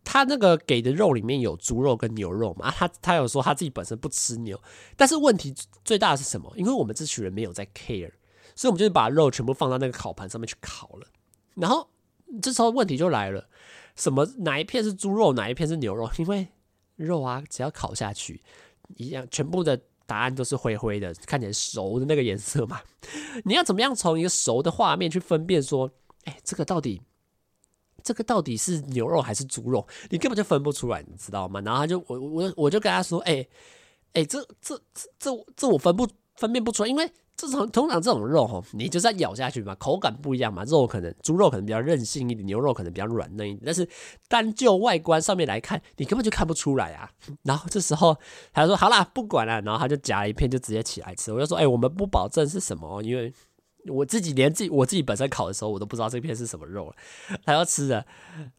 [0.04, 4.60] 他那个给的肉里面有猪肉跟牛肉嘛，他他有说他自己本身不吃牛，
[4.96, 5.52] 但是问题
[5.84, 6.52] 最大的是什么？
[6.56, 8.12] 因为我们这群人没有在 care，
[8.54, 11.06] 所以我们就是把肉全部放到那个烤盘上面去烤了。
[11.54, 11.88] 然后
[12.42, 13.48] 这时候问题就来了，
[13.94, 16.10] 什么哪一片是猪肉，哪一片是牛肉？
[16.18, 16.48] 因为
[16.96, 18.42] 肉啊，只要烤下去
[18.96, 22.80] 一样，全部的答案都是灰灰的，看起来熟的那个颜色嘛。
[23.44, 25.90] 你要怎么样从一个熟的画面去分辨说，
[26.24, 27.00] 哎，这个到底
[28.02, 29.86] 这个到底是牛肉还是猪肉？
[30.10, 31.60] 你根本就分不出来，你知道吗？
[31.60, 33.46] 然后他就我我我就跟他说，哎
[34.14, 37.10] 哎，这这这这这我分不分辨不出来，因为。
[37.36, 40.62] 这种通常这种肉吼，你就是要咬下去嘛，口感不一样嘛。
[40.64, 43.62] 肉可能猪肉可能比较韧性一点，牛肉可能比较软嫩一点。
[43.66, 43.88] 但是
[44.28, 47.10] 单就外观上面来看，你根本就看不出来啊。
[47.42, 48.16] 然后这时候
[48.52, 51.32] 他就说：“好啦，不管了。”然后他就夹了一片，就直接起来吃。
[51.32, 53.34] 我就说：“哎、我们不保证是什么，因为
[53.88, 56.94] 我自己连自己我自己本身烤的时候，我都不知道这片是什么肉了。”
[57.44, 58.06] 他要吃的，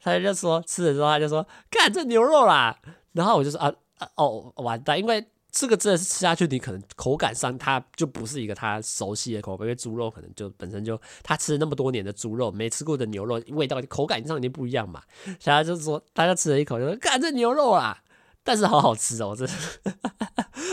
[0.03, 2.77] 他就说吃的时候他就说：“看这牛肉啦。”
[3.13, 3.73] 然后我就说：“啊
[4.15, 5.25] 哦，完蛋，因为。”
[5.57, 15.01] 这个真的是吃下去，你可能口感上它就不是一个他熟悉的口味，因为猪肉可能就本身就他吃了那么多年的猪肉，没吃过的牛肉，味道口感上已经不一样嘛。
[15.39, 18.03] 小孩就是说，大家吃了一口就说：“看这牛肉啊！”
[18.43, 19.53] 但是好好吃哦，真的，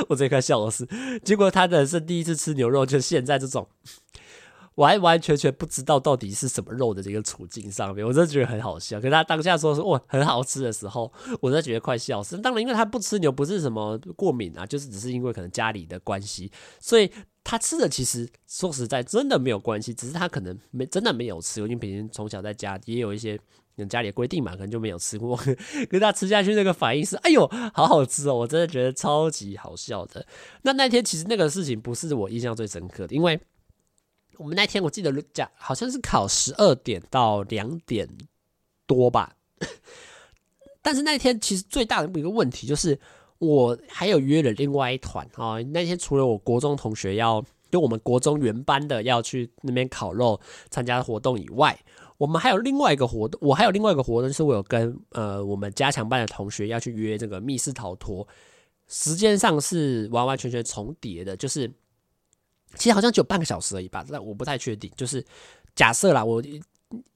[0.09, 0.87] 我这一块笑死。
[1.25, 3.69] 结果他的是第一次吃牛肉，就现在这种。
[4.77, 8.99] 完完全全不知道到底是什么肉的这个处境上面，我真的觉得很好笑。
[8.99, 12.39] 可是他当下说说哇很好吃的时候，我真的觉得快笑死。
[12.39, 17.11] 当然，因为他不吃牛，不是什么过敏啊，就是只是因为可能家里的关系，所以
[17.45, 23.39] 他吃的其实说实在真的没有关系，只是他可能没真的没有吃，因为平时从小在家也有一些
[23.91, 25.37] 家里的规定嘛，可能就没有吃过。
[25.37, 25.45] 可
[25.91, 28.35] 是他吃下去那个反应是，哎呦，好好吃哦！
[28.35, 30.25] 我真的觉得超级好笑的。
[30.63, 33.39] 那那天其实那个事情不是我印象最深刻的，因为。
[34.39, 38.09] 我们那天我记得讲好像是考十二点到两点
[38.87, 39.35] 多吧，
[40.83, 42.99] 但是那天其实最大的一个问题就是
[43.39, 45.61] 我还有约了另外一团啊。
[45.73, 50.41] 那天除了我国中同学要，就我们国中原班的要去那边烤肉
[50.71, 51.79] 参加活动以外，
[52.19, 58.27] 我们还有另外一个活动，我还有另外一个活动，就是我有跟呃我们加强班的同学要去约这个密室逃脱，
[58.89, 61.71] 时间上是完完全全重叠的，就是
[62.77, 64.91] 其实好像只有半个小时而已吧，但我不太确定。
[64.97, 65.25] 就是
[65.75, 66.43] 假设啦，我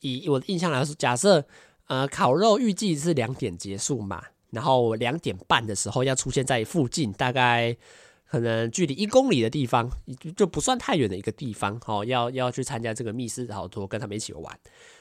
[0.00, 1.44] 以我的印象来说，假设
[1.86, 7.76] 呃烤肉预计是两点结束嘛，然后两点半的时候要出现在附近，大概。
[8.28, 9.88] 可能距离一公里的地方，
[10.36, 14.58] 就不算太远的一个地方，哦，要要去参加这个密室逃脱，跟他们一起玩。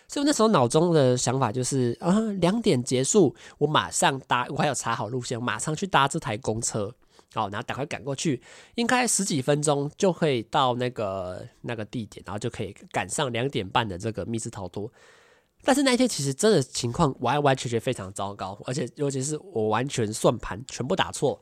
[0.07, 6.93] 所以我那时候脑中的想法就是，啊，两点结束，我马上搭，我还有查好路线，马上去搭这台公车，
[7.35, 8.41] 好，然后赶快赶过去，
[8.75, 14.89] 应该十几分钟就可以到那个那个地点，然后就可以赶上两点半的这个密室逃脱。
[15.61, 21.41] 但是那一天其实真的情况完完全全非常糟糕，而且尤其是我完全算盘全部打错。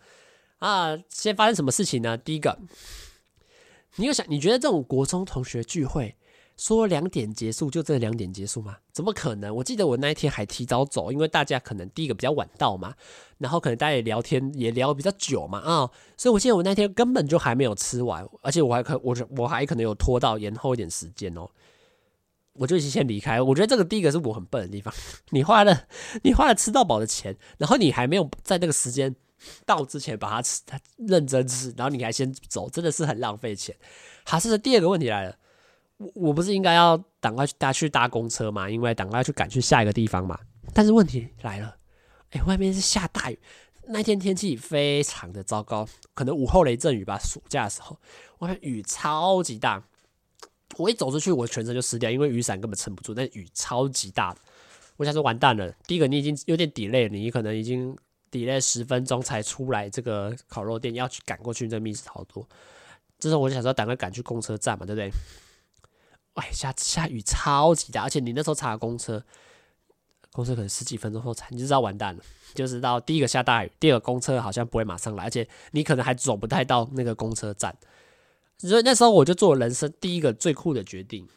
[0.58, 2.18] 啊，先发生什么事情呢？
[2.18, 2.58] 第一个，
[3.98, 6.16] 你有想，你觉得这种国中同学聚会
[6.58, 8.78] 说两点结束，就真的两点结束吗？
[8.92, 9.56] 怎么可能？
[9.56, 12.94] 我记得我那一天还提早走，因为大家可能第一个比较晚到嘛，
[13.40, 21.50] 然后可能大家也聊天也聊比较久嘛，啊，所以我记得我那天根本就还没有吃完，而且我还可我我还可能有拖到延后一点时间哦，
[22.54, 23.42] 我就已经先离开。
[23.42, 24.94] 我觉得这个第一个是我很笨的地方，
[25.32, 25.88] 你花了
[26.22, 29.16] 你花了吃到饱的钱，然后你还没有在那个时间。
[29.66, 33.76] 到之前把它吃，它认真吃，然后你还先走，真的是很浪费钱。
[34.24, 35.38] 好，这是第二个问题来了，
[36.14, 38.70] 我不是应该要赶快去搭去搭公车嘛？
[38.70, 40.40] 因为赶快去赶去下一个地方嘛。
[40.74, 41.76] 但是问题来了，
[42.32, 43.40] 哎、外面是下大雨，
[43.88, 47.18] 那天天气非常的糟糕，可能午后雷阵雨吧。
[47.20, 48.00] 暑假的时候，
[48.40, 49.84] 外面雨超级大，
[50.78, 54.36] 我一走出去，我全身就湿掉，因为雨伞根本撑不住，那雨超级大。
[54.98, 57.96] 我想说完蛋了，第一个你已经有点 delay，你可能已经。
[58.34, 62.44] delay 十分钟才出来，这个烤肉店要去赶过去，这密室逃脱。
[63.20, 65.12] 这时候我就想说，赶快赶去公车站嘛，对不对？
[66.34, 69.24] 哎，下下雨超级大，而且你那时候查公车，
[70.32, 72.24] 公车可能十几分钟后才，你就知道完蛋了。
[72.54, 77.76] 就知道第一个下大雨，第二个公车好像不会马上来，而且你可能还走不太到那个公车站。
[78.58, 81.28] 所以那时候我就做人生第一个最酷的决定。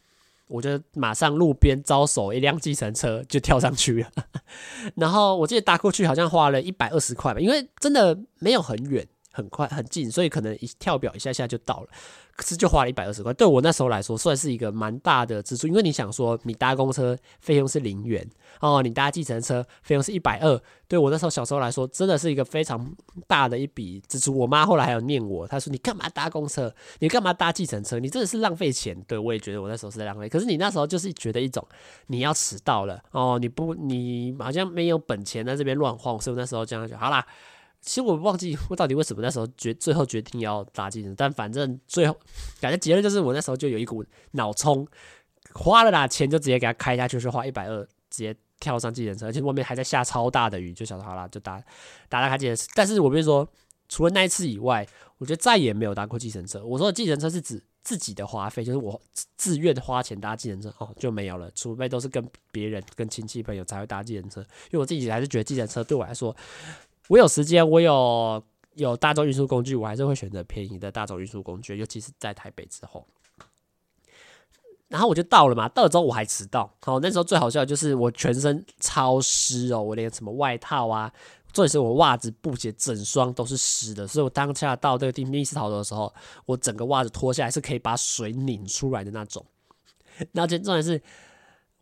[0.49, 4.11] 我就马上路边招手一辆计程车就跳上去了，
[4.95, 9.05] 然后我记得搭过去好像花了一百二十块吧，因为真的没有很远，
[9.37, 11.89] 很快很近，所以可能一跳表一下下就到了。
[12.35, 18.29] 可是就花了一百二十块，对我那时候来说算是一个蛮大的支出，因为你想说，你搭公车费用是零元
[18.61, 22.95] 哦，你搭计程车费用是一百二，对我那时候小时候来说，真的是一个非常
[23.27, 24.37] 大的一笔支出。
[24.37, 28.95] 我妈后来还有念我，她说你干嘛搭公车，你干嘛搭计程车，你真的是浪费钱。
[29.09, 31.67] 对我也觉得我那时候是在浪费，可是你那时候就是觉得一种
[32.09, 37.27] 你要迟到了哦，你不你好像没有本钱在这边乱晃，所以那时候这样就好啦。
[37.87, 42.19] 其实我忘记我到底为什么那时候决最后决定要搭计程，但反正最后
[42.61, 44.85] 感觉结论就是我那时候就有一股脑冲，
[45.55, 51.63] 花了拿钱就直接给他开下去，就是花一百二直接跳上计程车，而且外面还在下超大的雨，就想说好啦，就搭
[52.09, 52.67] 搭搭开计程车。
[52.75, 53.49] 但是我跟你说，
[53.89, 54.85] 除了那一次以外，
[55.19, 56.65] 我觉得再也没有搭过计程车。
[56.65, 59.01] 我说的计程车是指自己的花费，就是我
[59.37, 64.41] 自愿花钱搭计程车哦，就没有了，除非都是跟别人、跟亲戚朋友才会搭计程车。
[64.41, 66.35] 因为我自己还是觉得计程车对我来说。
[67.09, 68.43] 我有时间，我有
[68.75, 73.07] 有大众运输工具，我还是会选择便宜的大众运输工具，尤其是在台北之后。
[74.89, 76.73] 然后我就到了嘛，到了之后我还迟到。
[76.81, 81.13] 好，那时候最好笑的就是我全身超湿哦，我连什么外套啊，
[81.53, 86.15] 重点是我袜子、布鞋整双都是湿的，所以我当下到这个地密室逃的时候，
[86.45, 89.45] 我整个袜子脱下来是可以把水拧出来的那种。
[90.33, 91.03] 然后重点是，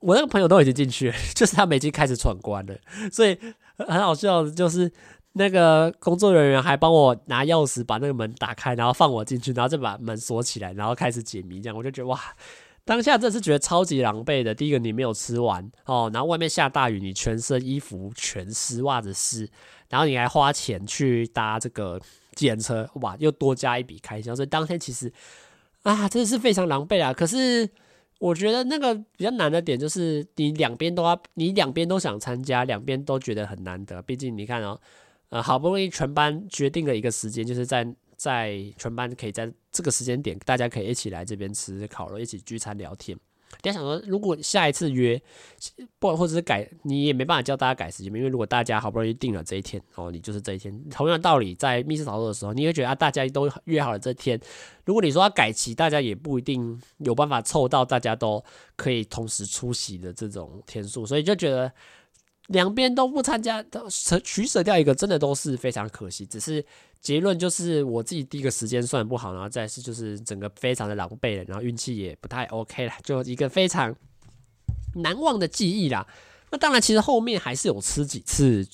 [0.00, 2.74] 我那个朋友都已经进去了， 就是他们已经开始闯关了，
[3.12, 3.38] 所以
[3.78, 4.90] 很好笑的就是。
[5.37, 11.60] 那个工作人员还帮我拿钥匙把那个门打开，然后放我进去，然后再把门锁起来，然后开始解谜。
[11.60, 12.20] 这样我就觉得哇，
[12.84, 14.54] 当下真的是觉得超级狼狈的。
[14.54, 19.50] 第一个你没有吃完哦，然后外面下大雨，你全身衣服全湿，袜子湿，
[19.88, 22.00] 然后你还花钱去搭这个
[22.37, 24.37] 计程车，哇，又多加一笔开销。
[24.37, 25.12] 所以当天其实
[25.82, 27.12] 啊，真的是非常狼狈啊。
[27.12, 27.68] 可是
[28.18, 34.00] 我觉得那个比较难的点就是你两边都要，你两边都想参加，两边都觉得很难得。
[34.03, 34.81] 毕竟你看哦。
[35.31, 43.18] 呃，好不容易全班决定了一个时间，就是在在全班可以在这个时间点，大家可以一起来这边吃烤肉，一起聚餐聊天。
[43.62, 45.20] 大家想说，如果下一次约，
[45.98, 50.72] 不或者是改，你也没办法叫大家改时间，因为如果大家好不容易定了这一天，哦，你就是这一天。
[50.90, 54.38] 同样道理，在密室逃脱的时候，你会觉得啊，大家都约好了这天，
[54.84, 58.42] 如果你说要改期，大家也不一定有办法凑到大家都
[58.76, 61.72] 可以同时出席的这种天数，所以就觉得。
[62.48, 63.88] 两边都不参加，都
[64.22, 66.26] 取舍掉一个，真的都是非常可惜。
[66.26, 66.64] 只是
[67.00, 73.94] 结论就是我自己第一个时间算不好，然后再是就是整个非常的狼狈了，然后运气也不太 OK 了，就一个非常
[74.96, 76.07] 难忘的记忆啦。
[76.50, 78.66] 那当然，其实后面还是有吃几次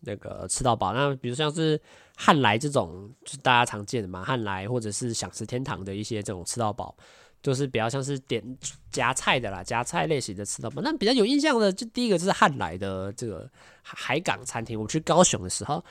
[0.00, 0.92] 那个吃到饱。
[0.92, 1.80] 那比如像是
[2.14, 6.94] 汉来这种，就是大家常见的嘛，汉来或者是想吃天堂的一些这种吃到饱，
[7.44, 8.42] 就是比较像是点
[8.90, 10.80] 夹菜的啦，夹菜类型的吃到饱。
[10.80, 13.48] 那比较有印象的，就第一个就是汉来的这个
[13.82, 14.80] 海港餐厅。
[14.80, 15.84] 我去高雄的时候，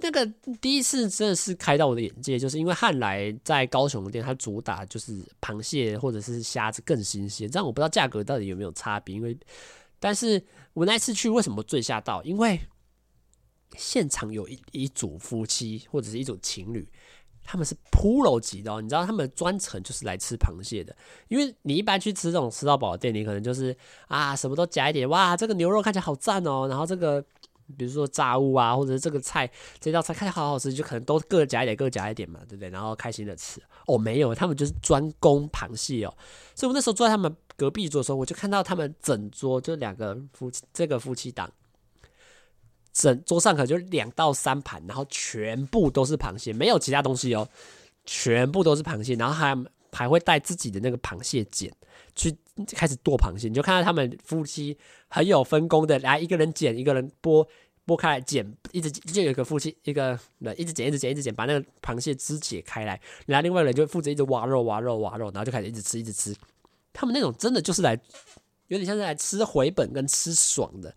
[0.00, 0.26] 那个
[0.60, 7.48] 第一次真的是开到我的眼界，就是因为汉来在高雄的店，它主打就是螃蟹或者是虾子更新鲜。
[7.48, 9.38] 这样我不知道价格到底有没有差别，因为。
[10.00, 12.20] 但是我那次去为什么最吓到？
[12.24, 12.58] 因为
[13.76, 16.84] 现场有一一组夫妻或者是一组情侣，
[17.44, 20.94] 他们是 Pro 级的哦，你知道他们专程就是来吃螃蟹的。
[21.28, 23.76] 因为你一般去吃这种吃到饱的店，你可能就是
[24.08, 27.20] 啊什么都夹一点，哇这个牛肉看起来好赞哦，然后这个
[27.76, 29.50] 比如说炸物啊，或者是这个菜
[29.80, 32.70] 这道菜看起来好好吃，就可能都各夹一点，各夹一点嘛，对不对？
[32.70, 33.60] 然后开心的吃。
[33.86, 36.14] 哦，没有，他们就是专攻螃蟹哦，
[36.54, 37.34] 所以我那时候坐在他们。
[37.54, 41.48] 隔壁桌的时候，我就看到他们整桌就两个夫妻，这个夫妻档，
[42.92, 47.48] 整桌上可就两到三盘，然后全部都是螃蟹，没有其他东西哦，
[48.04, 51.72] 全部都是螃蟹，然后还还会带自己的那个螃蟹剪
[52.14, 52.36] 去
[52.74, 54.76] 开始剁螃蟹，你就看到他们夫妻
[55.08, 57.46] 很有分工的，来一个人剪，一个人剥
[57.86, 66.34] 剥开来剪，一直就有一个夫妻一个人一直剪，一直剪，一直剪，把那个螃蟹肢解开来，然后另外人就负责一直挖肉、挖肉、挖肉，然后就开始一直吃，一直吃。
[66.92, 67.98] 他们那种真的就是来，
[68.68, 70.94] 有点像是来吃回本跟吃爽的。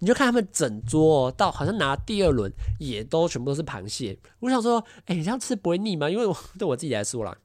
[0.00, 4.18] 你就看他们整桌到好像拿第二轮也都全部都是螃蟹。
[4.40, 6.10] 我想说，哎，你这样吃不会腻吗？
[6.10, 7.36] 因为我对我自己来说啦，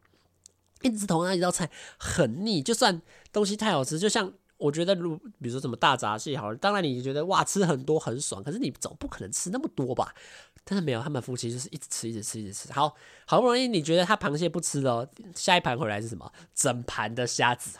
[0.81, 2.63] 一直同那一道菜很腻。
[2.63, 10.15] 就算东西太好吃，就像我觉得，如比如说什么大闸蟹好了，当然你觉得哇吃很多很爽，可是你总不可能吃那么多吧？
[10.67, 12.73] 但是没有，他们夫妻就是一直吃，一直吃，一直吃。
[12.73, 12.91] 好
[13.27, 16.29] 好不容易，你觉得他螃蟹不吃了，下一盘回来是什么？
[16.55, 17.77] 整盘的虾子，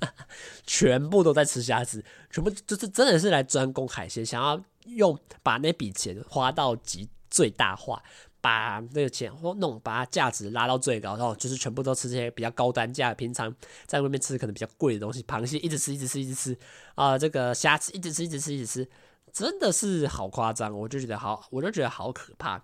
[0.66, 8.02] 全部都在吃虾子，全部就是真的是来专攻海鲜，想要用把那笔钱花到极最大化，
[8.42, 13.54] 把那个钱弄把它价值拉到最高，然后就是全部都吃这些比较高单价，平常
[13.86, 16.54] 在外面吃可能比较贵的东西，螃蟹一直吃，一直吃，一直吃
[16.94, 18.86] 啊，这个虾子一直吃，一直吃，一直吃。
[19.32, 22.62] 真的是好夸张，我就觉得好，我就觉得好可怕。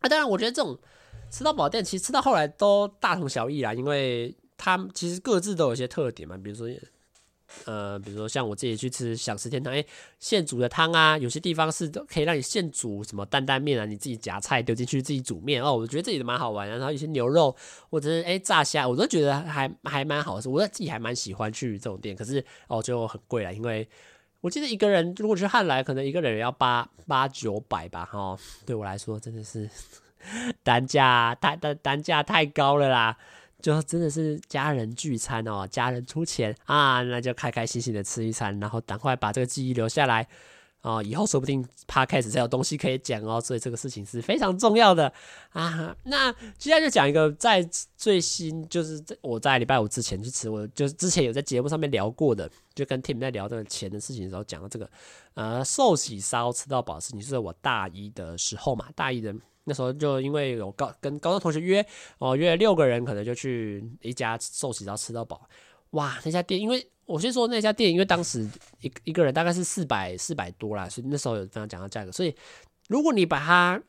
[0.00, 0.78] 啊，当然，我觉得这种
[1.30, 6.68] 吃到饱店其实吃到后来都大同小异啦，因为他们其实各自都有些特点嘛，比如说，
[7.64, 9.82] 呃，比如说像我自己去吃享食天堂，哎，
[10.18, 16.68] 现煮的汤啊，有些地方是都可以让你现煮什么担担面啊，你自己夹菜丢进去自己煮面哦，我觉得这里都蛮好玩。
[16.68, 17.56] 然后有些牛肉
[17.88, 23.88] 或者是哎炸虾，我都觉得还还蛮好吃，我自己还蛮喜欢去这种店，可是哦就很贵了，因为。
[24.44, 29.66] 我记得一个人如果去汉来，可能一个人也要八八九百吧，哈，对我来说真的是
[30.62, 33.16] 单价太单单价太高了啦，
[33.62, 40.28] 就真的是家人聚餐哦，家人出钱啊，那就开开心心的吃一餐，然后赶快把这个记忆留下来。
[40.84, 45.10] 哦，以后说不定 Podcast 才有东西可以讲哦，所以这个事情是非常重要的
[45.52, 45.96] 啊。
[46.02, 47.66] 那接下来就讲一个在
[47.96, 54.90] 最新，就是我在礼拜五之前去吃，我就是之前有在节目上面聊过的，就跟 Tim 在聊这个钱的事情的时候讲到这个
[55.32, 61.86] 呃寿喜烧吃到饱的事情，是我大一的时候嘛，大一的那时候就因为有高跟高中同学约
[62.18, 65.48] 哦，约了六个人，可能就去一家寿喜烧吃到饱。
[65.92, 66.86] 哇，那家店因为。
[67.06, 68.48] 我先说那家店，因为当时
[68.80, 72.10] 一一个人大概是四百四百多啦，所以那时候有这样讲到价格。
[72.10, 72.34] 所以
[72.88, 73.82] 如果你把它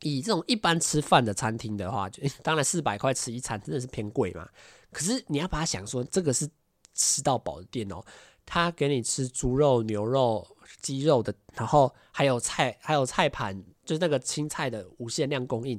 [0.00, 4.48] 以这种一般吃饭的餐厅的话，就当然四百块吃一餐真的是偏贵嘛。
[4.92, 6.48] 可是你要把它想说，这个是
[6.94, 8.02] 吃到饱的店哦，
[8.46, 10.46] 他给你吃猪肉、牛肉、
[10.80, 15.78] 鸡肉的，然后还有菜，还有菜盘，就是那个青菜的无限量供应，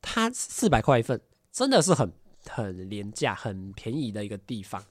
[0.00, 1.20] 他四百块一份，
[1.52, 2.12] 真的是很。
[2.48, 4.84] 很廉价、很便宜的一个地方，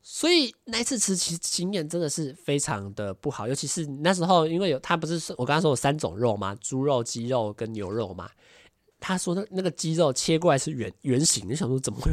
[0.00, 6.54] 所以那一次吃其实经验真的是非常的不好，尤其是那时候，因为有他不是我刚刚说有三种肉吗？
[6.56, 8.30] 猪肉、鸡肉跟牛肉嘛。
[9.04, 12.12] 他说那那个鸡肉切过来是圆圆形，你想说怎么会？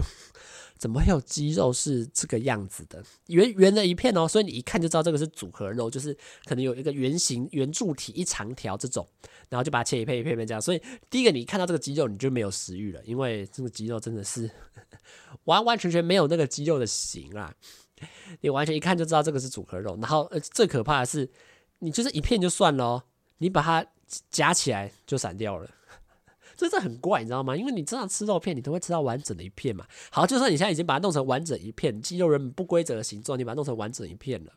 [0.80, 3.04] 怎么会有鸡肉是这个样子的？
[3.28, 9.06] 圆圆的一片哦，所以你一看就知道这个是组合肉，就是可能有一个圆形圆柱体一长条这种，
[9.50, 10.62] 然后就把它切一片一片片这样。
[10.62, 14.50] 所以第一个你看到这个鸡肉，你就没有食欲了，因为这个鸡肉真的是
[15.44, 17.54] 完完全全没有那个鸡肉的形啊！
[18.40, 19.98] 你完全一看就知道这个是组合肉。
[20.02, 21.30] 然后呃，最可怕的是，
[21.80, 23.04] 你就是一片就算了哦，
[23.40, 23.86] 你把它
[24.32, 25.70] 夹起来就散掉了。
[26.60, 27.56] 这这很怪，你知道吗？
[27.56, 29.86] 因为你正常吃肉片，你都会吃到完整的一片嘛。
[30.12, 34.52] 好，就算你现在已经把它弄成完整一片，鸡肉人不规则的形状，你把它弄成完整一片了，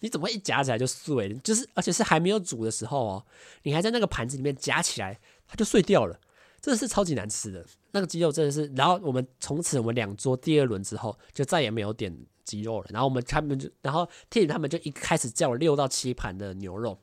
[0.00, 1.32] 你怎么一夹起来就碎？
[1.44, 3.26] 就是而且是还没有煮的时候哦，
[3.62, 6.18] 你还在那个盘子里面夹起来，它就碎掉了。
[6.60, 7.64] 真的是超级难吃的。
[7.92, 12.86] 那个鸡肉真的是，然后我们从此我们两桌第二轮之后就再也没有点鸡肉了。
[12.90, 16.98] 然后我们他们就，然后 t 他们就一开始叫了六到七盘的牛肉。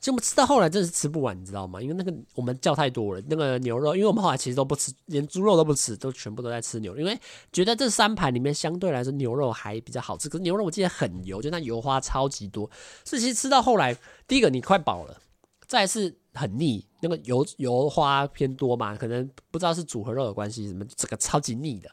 [0.00, 1.80] 就我们吃到后来真的是吃不完，你知道吗？
[1.80, 7.18] 因为那个我们叫太多了，那个牛肉，因为我们后来其实都不吃，连猪肉都不吃，都全部都在吃牛肉，因为
[7.52, 10.28] 觉得这三盘里面相对来说牛肉还比较好吃。
[10.28, 12.70] 可是牛肉我记得很油，就那油花超级多，
[13.04, 13.94] 所以其实吃到后来，
[14.26, 15.20] 第一个你快饱了，
[15.66, 21.90] 再是很腻，那个油油花偏多嘛，可能不知道是组合肉的关系，什么这个超级腻的。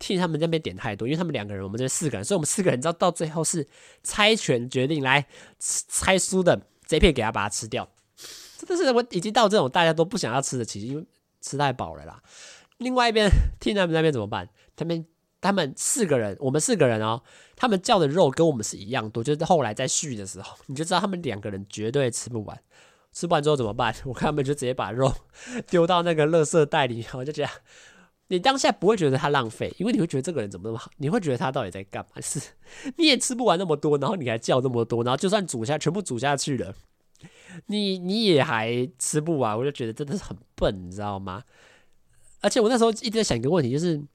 [0.00, 3.64] 替他们那边点太多，因为他们两个人，我们这边四个人，所以我们四个人知道到最后是
[4.02, 5.24] 猜拳决定来
[5.58, 6.60] 猜输的。
[6.92, 7.88] 这片给他把它吃掉，
[8.58, 11.06] 真的是我已经到这种大家都不想要吃的，其实因为
[11.40, 12.22] 吃太饱了啦。
[12.76, 14.46] 另外一边听他们那边怎么办？
[14.76, 15.06] 他们
[15.40, 17.22] 他们四个人，我们四个人哦，
[17.56, 22.60] 他们叫的肉跟我们是一样多，就是后来在续的时候，你就知道他们两个人绝对吃不完。
[23.14, 23.94] 吃不完之后怎么办？
[24.04, 25.14] 我看他们就直接把肉
[25.66, 27.50] 丢到那个垃圾袋里，我就这样。
[28.32, 32.20] 你当下不会觉得他浪费，因为你会觉得这个人怎么那么好，你会觉得他到底在干嘛？
[32.22, 32.40] 是
[32.96, 36.74] 你也吃不完那么多，然后你还叫那么多，然后就算煮下全部煮下去了，
[37.66, 41.42] 你你也还吃不完，我就觉得真的是很笨，你知道吗？
[42.40, 44.08] 而且我那时候一直在想一个问题，就是因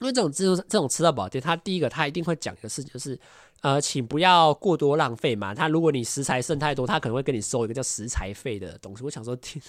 [0.00, 3.18] 为这种自助这种吃到饱店，他第一个他一定会讲一个事情，就是。
[3.62, 5.54] 呃，请不要过多浪费嘛。
[5.54, 9.04] 他如果你食材剩太多，他可能会跟你收一个叫食材费的东西。
[9.04, 9.62] 我想说，天，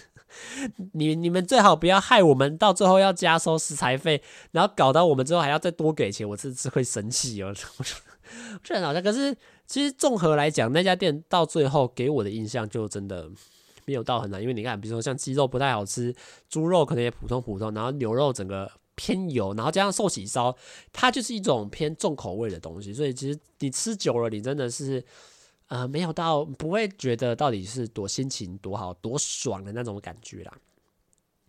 [0.94, 4.22] 你你们最好不要害我们，到最后要加收食材费，
[4.52, 7.54] 然后搞到我们之后还要再多给钱，我真是会生气哦。
[7.78, 9.02] 我觉得很好笑。
[9.02, 9.36] 可是
[9.68, 13.30] 其实综合来讲，那家店到最后给我的印象就真的
[13.86, 16.16] 没有到很难，因为你看，比如说像鸡肉不太好吃，
[16.48, 18.72] 猪肉可能也普通普通，然后牛肉整个。
[19.02, 20.56] 偏油，然后加上寿喜烧，
[20.94, 25.04] 它就是一种偏重口味的东西，所以其实你吃久了，你真的是
[25.70, 30.54] 呃没有到不会觉得到底是多心情多好多爽的那种感觉啦。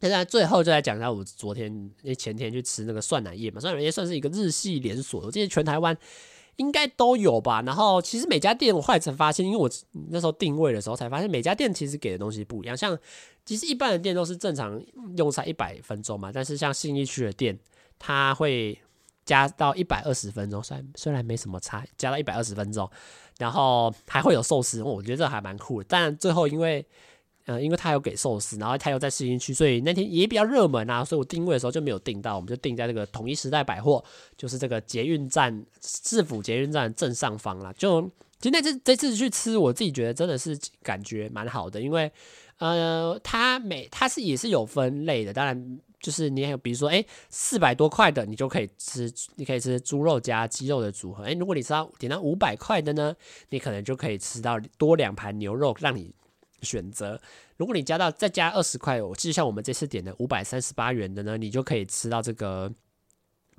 [0.00, 5.94] 现在最后就来讲一下我昨天前天去吃那个涮乃叶嘛，涮乃叶算是一个日系连锁，我记得全台湾。
[6.56, 7.62] 应该都有吧。
[7.62, 9.68] 然后其实每家店我后来才发现，因为我
[10.10, 12.76] 那时候定位的时候才发现，每家店其实给的东西不一样。
[12.76, 12.96] 像
[13.44, 14.82] 其实一般的店都是正常
[15.16, 17.58] 用餐一百分钟嘛，但是像信义区的店，
[17.98, 18.78] 它会
[19.24, 22.88] 加到一百二十分钟，虽然虽然没什么差，加到一百二十分钟，
[23.38, 25.86] 然后还会有寿司，我觉得这还蛮酷的。
[25.88, 26.84] 但最后因为
[27.44, 34.02] 呃，因为他有给寿司，然后他又在信义区，所以那天也比较热门啊，所以我定位的时候就没有定到，我们就定在这个统一时代百货，
[34.36, 37.72] 就是这个捷运站市府捷运站正上方啦。
[37.76, 42.10] 就今天这这次去吃，我自己觉得真的是感觉蛮好的，因为
[42.70, 51.24] 呃，它每它是也是有分类的，当然就是你还有比如说哎四百多块的，你就可以吃，你可以吃猪肉加鸡肉的组合。
[51.24, 53.14] 哎，如果你吃到点到五百块的呢，
[53.50, 56.14] 你可能就可以吃到多两盘牛肉，让你。
[56.62, 57.20] 选择，
[57.56, 62.72] 如果你加到再加二十块，我记得像我们这次点的五百三十八元的呢，你就可以吃到这个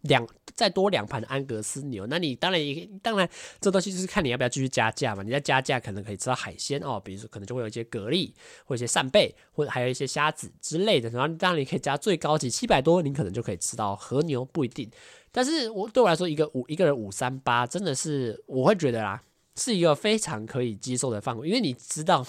[0.03, 0.25] 两
[0.55, 2.07] 再多两盘安格斯牛。
[2.07, 3.29] 那你当然也当然
[3.59, 5.21] 这东西就是看你要不要继续加价嘛。
[5.21, 8.31] 你再加价可能可以吃到海鲜哦，比如说可能就会有一些蛤蜊
[8.65, 11.09] 或一些扇贝，或者还有一些虾子之类的。
[11.09, 14.89] 然后当然你可以加最高级七百多，你可能就可以吃到和牛，不一定。
[15.31, 19.21] 但是我对我来说，一个五一个人五三八真的是我会觉得啦，
[19.55, 22.25] 是一个非常可以接受的范围，因为你知道。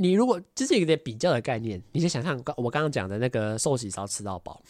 [0.00, 4.60] 你如果这是一个比较的概念，你就想象我刚刚讲的那个寿喜烧吃到饱，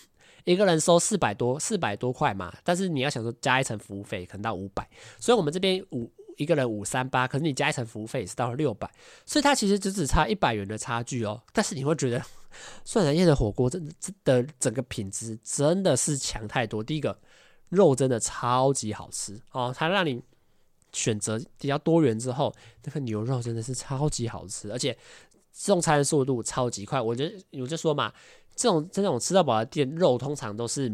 [0.52, 4.88] 一个人收四百多四百多块嘛，但是你要想说加一层服务费可能到五百，
[5.20, 8.90] 所以我们这边五一个人五三八，可是你加一层服务费也是到了六百，
[9.26, 11.42] 所以它其实只只差一百元的差距哦。
[11.52, 12.22] 但是你会觉得
[12.84, 16.82] 涮乃叶的火锅真的真的整个品质真的是强太多。
[16.82, 17.18] 第一个
[17.68, 20.22] 肉真的超级好吃哦，它让你。
[20.90, 22.52] 选择比较多元之后，
[22.84, 24.96] 那个牛肉真的是超级好吃，而且
[25.52, 26.98] 送餐速度超级快。
[26.98, 28.10] 我觉得我就说嘛，
[28.58, 30.88] 这种这种吃到饱的店，肉通常都是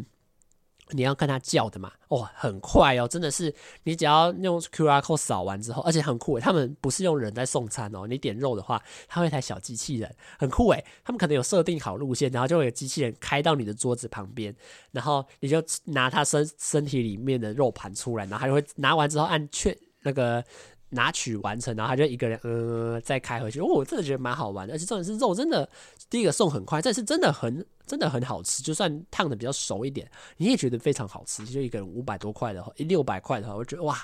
[0.90, 3.52] 你要跟他叫的嘛，哦，很快哦，真的是
[3.84, 14.54] 你只要用 QR code 扫完之后，而且很酷，他们不是用人在送餐哦，你点肉的话，他会一台小机器人，很酷诶，他们可能有设定好路线，然后就会有机器人开到你的桌子旁边，
[14.92, 19.74] 然后你就拿他身身体里面的肉盘出来，然后他就会拿完之后按确。
[20.06, 20.44] 那个
[20.90, 23.60] 拿取完成，然后他就一个人呃再开回去。
[23.60, 25.68] 哦，我真的觉得蛮好玩的，而且重点是肉真的，
[26.08, 28.62] 第一个送很快，这是真的很真的很好吃。
[28.62, 31.44] 就算烫的比较熟一点，你也觉得非常好吃。
[31.44, 33.98] 就一个人五百多块的话，一六百块的话，我觉得哇，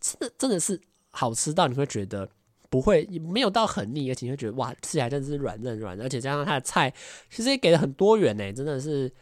[0.00, 2.28] 真的真的是好吃到你会觉得
[2.68, 6.92] 不会没有到很腻，而且你会觉得哇，吃起来真的是软嫩软的，而且加上它的菜
[7.28, 9.12] 其实也给的很多元呢，真的是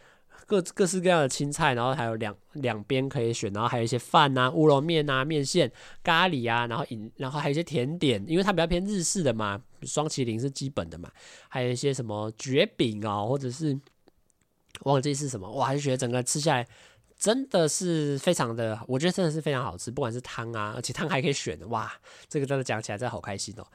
[0.49, 5.71] 各各式各样的青菜，然后还有两两边可以选，然后还有一些饭啊、乌龙面啊、面线、
[6.03, 11.11] 咖喱啊，然后饮，然后还有一些甜点，因为它比较偏日式的嘛，双淇淋是基本的嘛，
[11.47, 13.79] 还有一些什么绝饼哦，或者是
[14.85, 16.67] 忘记是什么，哇，就觉得整个吃下来
[17.15, 21.93] 真的是非常的，我觉得真的是非常好吃，不管是汤啊，而且汤还可以选的，哇，
[22.27, 23.67] 这个真的讲起来真的好开心哦。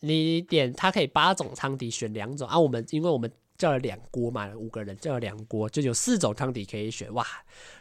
[0.00, 3.28] 你点它可以八种汤底选两种啊，我们因为我们。
[3.56, 7.26] 叫了两锅嘛，五个人叫了两锅，就有四种汤底可以选哇，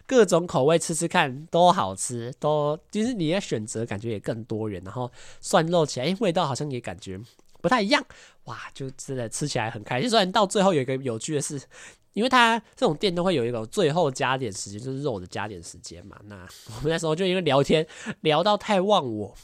[0.05, 5.11] 各种口味吃吃看都好吃，都其实你的选择感觉也更多元，然后
[5.41, 7.19] 涮肉起来，哎，味道好像也感觉
[7.61, 8.03] 不太一样
[8.45, 10.09] 哇，就真的吃起来很开心。
[10.09, 11.59] 虽然到最后有一个有趣的是，
[12.13, 16.17] 因为它这种店都会有一个最后加点时间，就是肉的加点时间嘛。
[16.25, 16.35] 那
[16.77, 17.85] 我们那时候就因为聊天
[18.21, 19.35] 聊到太忘我，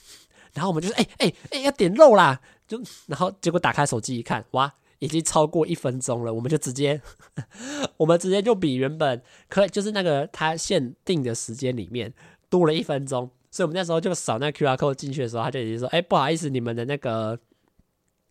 [0.54, 4.74] 然后我们就说，哎哎哎，要点肉啦，就然后结果打开手机一看，哇！
[5.02, 7.02] 已经超过一分钟了，我们就直接，
[7.98, 12.14] 我们直接就比原本可就是那个他限定的时间里面
[12.52, 17.40] 多了一分钟，所以我们那时候就扫那 QR code 进去的时候，他就已经说：“哎，不好意思，你们的那个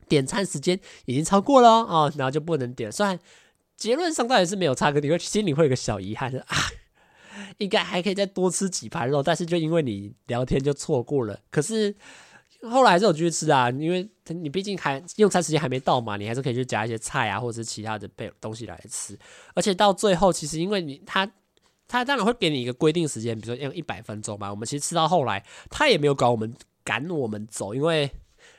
[0.08, 3.18] 点餐时间已经超过了哦，然后就不能点。”虽然
[3.76, 6.56] 结论上倒也是没有差，可你会心里会有个小遗憾， 啊，
[7.58, 11.40] 应该还可以再多吃几盘肉，但是就因为你聊天就错过了。
[11.50, 11.96] 可是。
[12.68, 19.18] 后来还是有继续吃啊，因为你毕竟还用餐时间还没到嘛，你还是可以去夹一些菜啊，或者是其他的备东西来吃。
[19.54, 21.30] 而且到最后，其实因为你他
[21.88, 24.50] 他当然会给你一个规定时间，比如说用一百分钟嘛。
[24.50, 26.54] 我们其实吃到后来，他也没有搞我们
[26.84, 28.10] 赶我们走，因为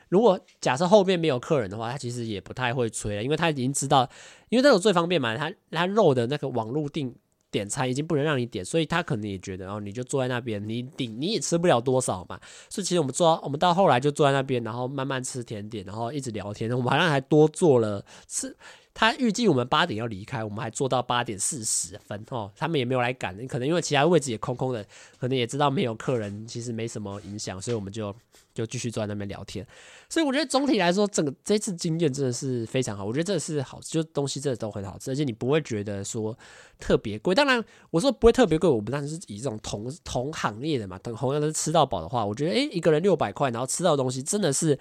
[0.10, 4.10] 如果假设后面没有客人的话，他其实也不太会催了，因为他已经知道，
[4.50, 7.16] 因为那种最方便嘛，他他肉的那个网路订。
[7.52, 12.40] 点餐已经不能让你点，所以他可能也觉得，然后你就坐在那边，你顶你也吃不了多少嘛。
[12.70, 16.72] 所以其实我们坐，我们到后来就坐在那边，然后慢慢吃甜点，然后一直聊天。
[16.72, 18.56] 我们好像还多做了吃。
[18.94, 22.52] 他预计我们八点要离开，我们还坐到八点四十分哦。
[22.56, 24.86] 他们也没有来赶，可能因为其他位置也空空的，
[25.18, 28.14] 可能也知道没有客人，其实没什么影响，所以我们就
[28.54, 29.66] 就继续坐在那边聊天。
[30.10, 33.06] 所以我觉得总体来说，整个这次经验真的是非常好。
[33.06, 36.38] 我觉得这是好，就东西真的都很好吃，而且你不会觉得说
[36.78, 37.34] 特别贵。
[37.34, 44.78] 当然，我说不会特别贵，我们当然是以这种同同行业的嘛，等同样都是吃到饱的话，我觉得诶，一个人六百块，然后吃到东西真的是。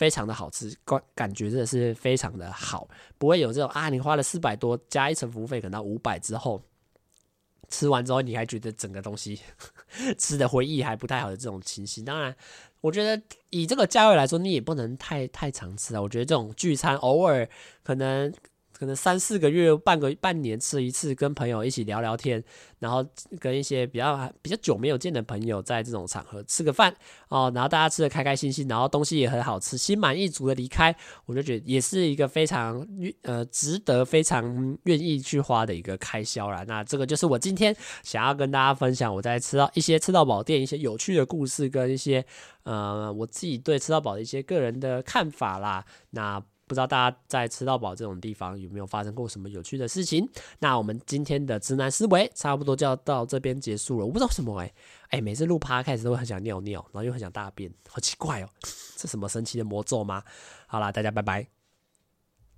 [0.00, 2.88] 非常的好吃，感感觉真的是非常的好，
[3.18, 6.62] 不会有这种啊，你花了四百多加一层服务费，可能到五百之后，
[7.68, 9.38] 吃完之后你还觉得整个东西
[10.16, 12.02] 吃的回忆还不太好的这种情形。
[12.02, 12.34] 当然，
[12.80, 16.00] 我觉得以这个价位来说，你也不能太太常吃啊。
[16.00, 17.46] 我觉得这种聚餐偶尔
[17.82, 18.32] 可能。
[18.80, 22.42] 可能三四个月、半个半年吃一次，跟朋友一起聊聊天，
[22.78, 23.04] 然后
[23.38, 26.90] 跟一些比较比较久没有见的朋友，在这种场合吃个饭
[27.28, 32.88] 哦，然后大家吃得开开心心，然后东西也很好吃，心满意足的离开，我就觉得也是一个非常
[33.24, 36.64] 呃值得、非常愿意去花的一个开销啦。
[36.66, 42.24] 那这个就是我今天想要跟大家分享我在吃到一些吃到饱店一些有趣的故事，跟一些
[42.62, 45.84] 呃我自己对吃到饱的一些个人的看法啦。
[46.12, 46.42] 那。
[46.70, 50.24] 不知道大家在吃到饱这种地方有没有发生过什么有趣的事情？
[50.60, 54.06] 那我们今天的直男思维差不多就要到这边结束了。
[54.06, 58.48] 我不知道为什么哎、欸、哎、每次录趴开始都会很想尿尿，然后又很想大便，好奇怪哦，
[58.96, 60.22] 这什么神奇的魔咒吗？
[60.68, 61.59] 好啦，大家拜拜。